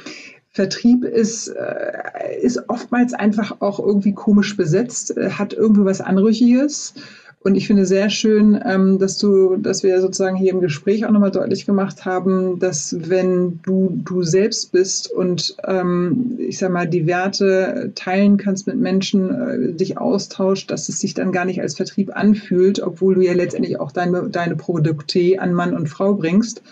Vertrieb 0.50 1.04
ist, 1.04 1.48
äh, 1.48 2.40
ist 2.40 2.68
oftmals 2.68 3.12
einfach 3.12 3.60
auch 3.60 3.78
irgendwie 3.78 4.12
komisch 4.14 4.56
besetzt, 4.56 5.16
äh, 5.16 5.30
hat 5.30 5.52
irgendwie 5.52 5.84
was 5.84 6.00
Anrüchiges. 6.00 6.94
Und 7.40 7.54
ich 7.54 7.68
finde 7.68 7.86
sehr 7.86 8.10
schön, 8.10 8.60
ähm, 8.64 8.98
dass 8.98 9.16
du, 9.16 9.56
dass 9.56 9.84
wir 9.84 10.00
sozusagen 10.00 10.36
hier 10.36 10.52
im 10.52 10.60
Gespräch 10.60 11.06
auch 11.06 11.12
nochmal 11.12 11.30
deutlich 11.30 11.66
gemacht 11.66 12.04
haben, 12.04 12.58
dass 12.58 12.96
wenn 13.08 13.60
du 13.62 14.00
du 14.04 14.24
selbst 14.24 14.72
bist 14.72 15.10
und 15.10 15.56
ähm, 15.64 16.36
ich 16.38 16.58
sag 16.58 16.72
mal 16.72 16.88
die 16.88 17.06
Werte 17.06 17.92
teilen 17.94 18.38
kannst 18.38 18.66
mit 18.66 18.76
Menschen, 18.76 19.30
äh, 19.30 19.72
dich 19.72 19.98
austauscht, 19.98 20.70
dass 20.72 20.88
es 20.88 20.98
sich 21.00 21.14
dann 21.14 21.30
gar 21.30 21.44
nicht 21.44 21.60
als 21.60 21.76
Vertrieb 21.76 22.10
anfühlt, 22.16 22.80
obwohl 22.80 23.14
du 23.14 23.20
ja 23.20 23.34
letztendlich 23.34 23.78
auch 23.78 23.92
deine 23.92 24.28
deine 24.30 24.56
Produkte 24.56 25.36
an 25.38 25.52
Mann 25.52 25.74
und 25.74 25.88
Frau 25.88 26.14
bringst. 26.14 26.62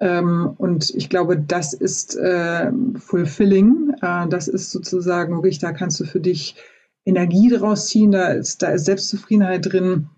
Ähm, 0.00 0.54
und 0.58 0.90
ich 0.94 1.08
glaube, 1.08 1.36
das 1.36 1.72
ist 1.74 2.16
äh, 2.16 2.70
fulfilling. 2.98 3.94
Äh, 4.00 4.28
das 4.28 4.46
ist 4.46 4.70
sozusagen 4.70 5.34
wirklich, 5.34 5.58
da 5.58 5.72
kannst 5.72 5.98
du 5.98 6.04
für 6.04 6.20
dich 6.20 6.56
Energie 7.04 7.48
daraus 7.48 7.88
ziehen, 7.88 8.12
da 8.12 8.28
ist, 8.28 8.62
da 8.62 8.68
ist 8.68 8.84
Selbstzufriedenheit 8.84 9.72
drin. 9.72 10.08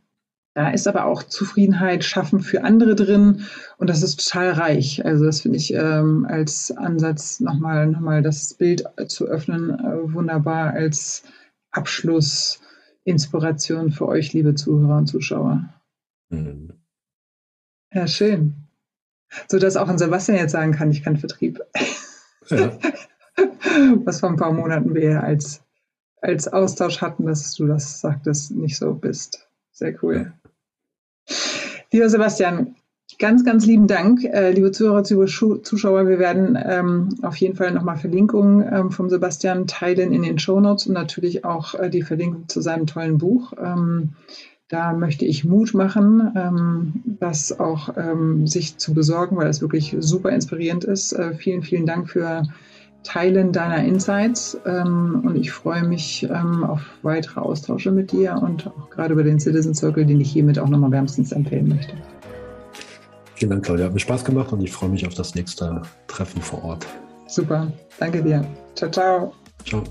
Da 0.54 0.70
ist 0.70 0.86
aber 0.86 1.06
auch 1.06 1.22
Zufriedenheit 1.24 2.04
schaffen 2.04 2.38
für 2.38 2.62
andere 2.62 2.94
drin 2.94 3.46
und 3.76 3.90
das 3.90 4.04
ist 4.04 4.24
total 4.24 4.52
reich. 4.52 5.04
Also 5.04 5.24
das 5.24 5.40
finde 5.40 5.58
ich 5.58 5.74
ähm, 5.74 6.24
als 6.28 6.70
Ansatz 6.70 7.40
nochmal 7.40 7.88
noch 7.88 7.98
mal 7.98 8.22
das 8.22 8.54
Bild 8.54 8.84
zu 9.08 9.26
öffnen 9.26 9.70
äh, 9.70 10.14
wunderbar 10.14 10.72
als 10.72 11.24
Abschlussinspiration 11.72 13.90
für 13.90 14.06
euch, 14.06 14.32
liebe 14.32 14.54
Zuhörer 14.54 14.98
und 14.98 15.08
Zuschauer. 15.08 15.74
Mhm. 16.28 16.74
Ja, 17.92 18.06
schön. 18.06 18.54
So 19.48 19.58
dass 19.58 19.76
auch 19.76 19.88
ein 19.88 19.98
Sebastian 19.98 20.38
jetzt 20.38 20.52
sagen 20.52 20.70
kann, 20.70 20.92
ich 20.92 21.02
kann 21.02 21.16
Vertrieb. 21.16 21.60
Ja. 22.48 22.78
Was 24.04 24.20
vor 24.20 24.28
ein 24.28 24.36
paar 24.36 24.52
Monaten 24.52 24.94
wir 24.94 25.24
als 25.24 25.63
als 26.24 26.48
Austausch 26.48 27.00
hatten, 27.00 27.26
dass 27.26 27.54
du 27.54 27.66
das 27.66 28.00
sagtest, 28.00 28.52
nicht 28.52 28.76
so 28.76 28.94
bist. 28.94 29.46
Sehr 29.72 29.94
cool. 30.02 30.32
Lieber 31.92 32.08
Sebastian, 32.08 32.74
ganz, 33.18 33.44
ganz 33.44 33.66
lieben 33.66 33.86
Dank. 33.86 34.24
Äh, 34.24 34.52
liebe 34.52 34.72
Zuhörer, 34.72 35.04
Zuschauer, 35.04 36.08
wir 36.08 36.18
werden 36.18 36.58
ähm, 36.60 37.10
auf 37.22 37.36
jeden 37.36 37.56
Fall 37.56 37.72
nochmal 37.72 37.96
Verlinkungen 37.96 38.66
ähm, 38.72 38.90
vom 38.90 39.10
Sebastian 39.10 39.66
teilen 39.66 40.12
in 40.12 40.22
den 40.22 40.38
Show 40.38 40.60
Notes 40.60 40.86
und 40.86 40.94
natürlich 40.94 41.44
auch 41.44 41.74
äh, 41.74 41.90
die 41.90 42.02
Verlinkung 42.02 42.48
zu 42.48 42.60
seinem 42.60 42.86
tollen 42.86 43.18
Buch. 43.18 43.52
Ähm, 43.62 44.14
da 44.68 44.94
möchte 44.94 45.26
ich 45.26 45.44
Mut 45.44 45.74
machen, 45.74 46.32
ähm, 46.34 47.16
das 47.20 47.60
auch 47.60 47.96
ähm, 47.96 48.46
sich 48.46 48.78
zu 48.78 48.94
besorgen, 48.94 49.36
weil 49.36 49.48
es 49.48 49.60
wirklich 49.60 49.94
super 50.00 50.30
inspirierend 50.30 50.84
ist. 50.84 51.12
Äh, 51.12 51.34
vielen, 51.34 51.62
vielen 51.62 51.86
Dank 51.86 52.08
für 52.08 52.44
Teilen 53.04 53.52
deiner 53.52 53.84
Insights 53.84 54.58
ähm, 54.66 55.22
und 55.24 55.36
ich 55.36 55.52
freue 55.52 55.84
mich 55.84 56.24
ähm, 56.24 56.64
auf 56.64 56.80
weitere 57.02 57.40
Austausche 57.40 57.92
mit 57.92 58.12
dir 58.12 58.40
und 58.42 58.66
auch 58.66 58.90
gerade 58.90 59.12
über 59.12 59.22
den 59.22 59.38
Citizen 59.38 59.74
Circle, 59.74 60.04
den 60.06 60.20
ich 60.20 60.32
hiermit 60.32 60.58
auch 60.58 60.68
nochmal 60.68 60.90
wärmstens 60.90 61.32
empfehlen 61.32 61.68
möchte. 61.68 61.94
Vielen 63.34 63.50
Dank, 63.50 63.64
Claudia. 63.64 63.86
Hat 63.86 63.92
mir 63.92 64.00
Spaß 64.00 64.24
gemacht 64.24 64.52
und 64.52 64.62
ich 64.62 64.72
freue 64.72 64.90
mich 64.90 65.06
auf 65.06 65.14
das 65.14 65.34
nächste 65.34 65.82
Treffen 66.06 66.40
vor 66.40 66.64
Ort. 66.64 66.86
Super. 67.26 67.70
Danke 67.98 68.22
dir. 68.22 68.44
Ciao, 68.74 68.90
ciao. 68.90 69.32
Ciao. 69.64 69.84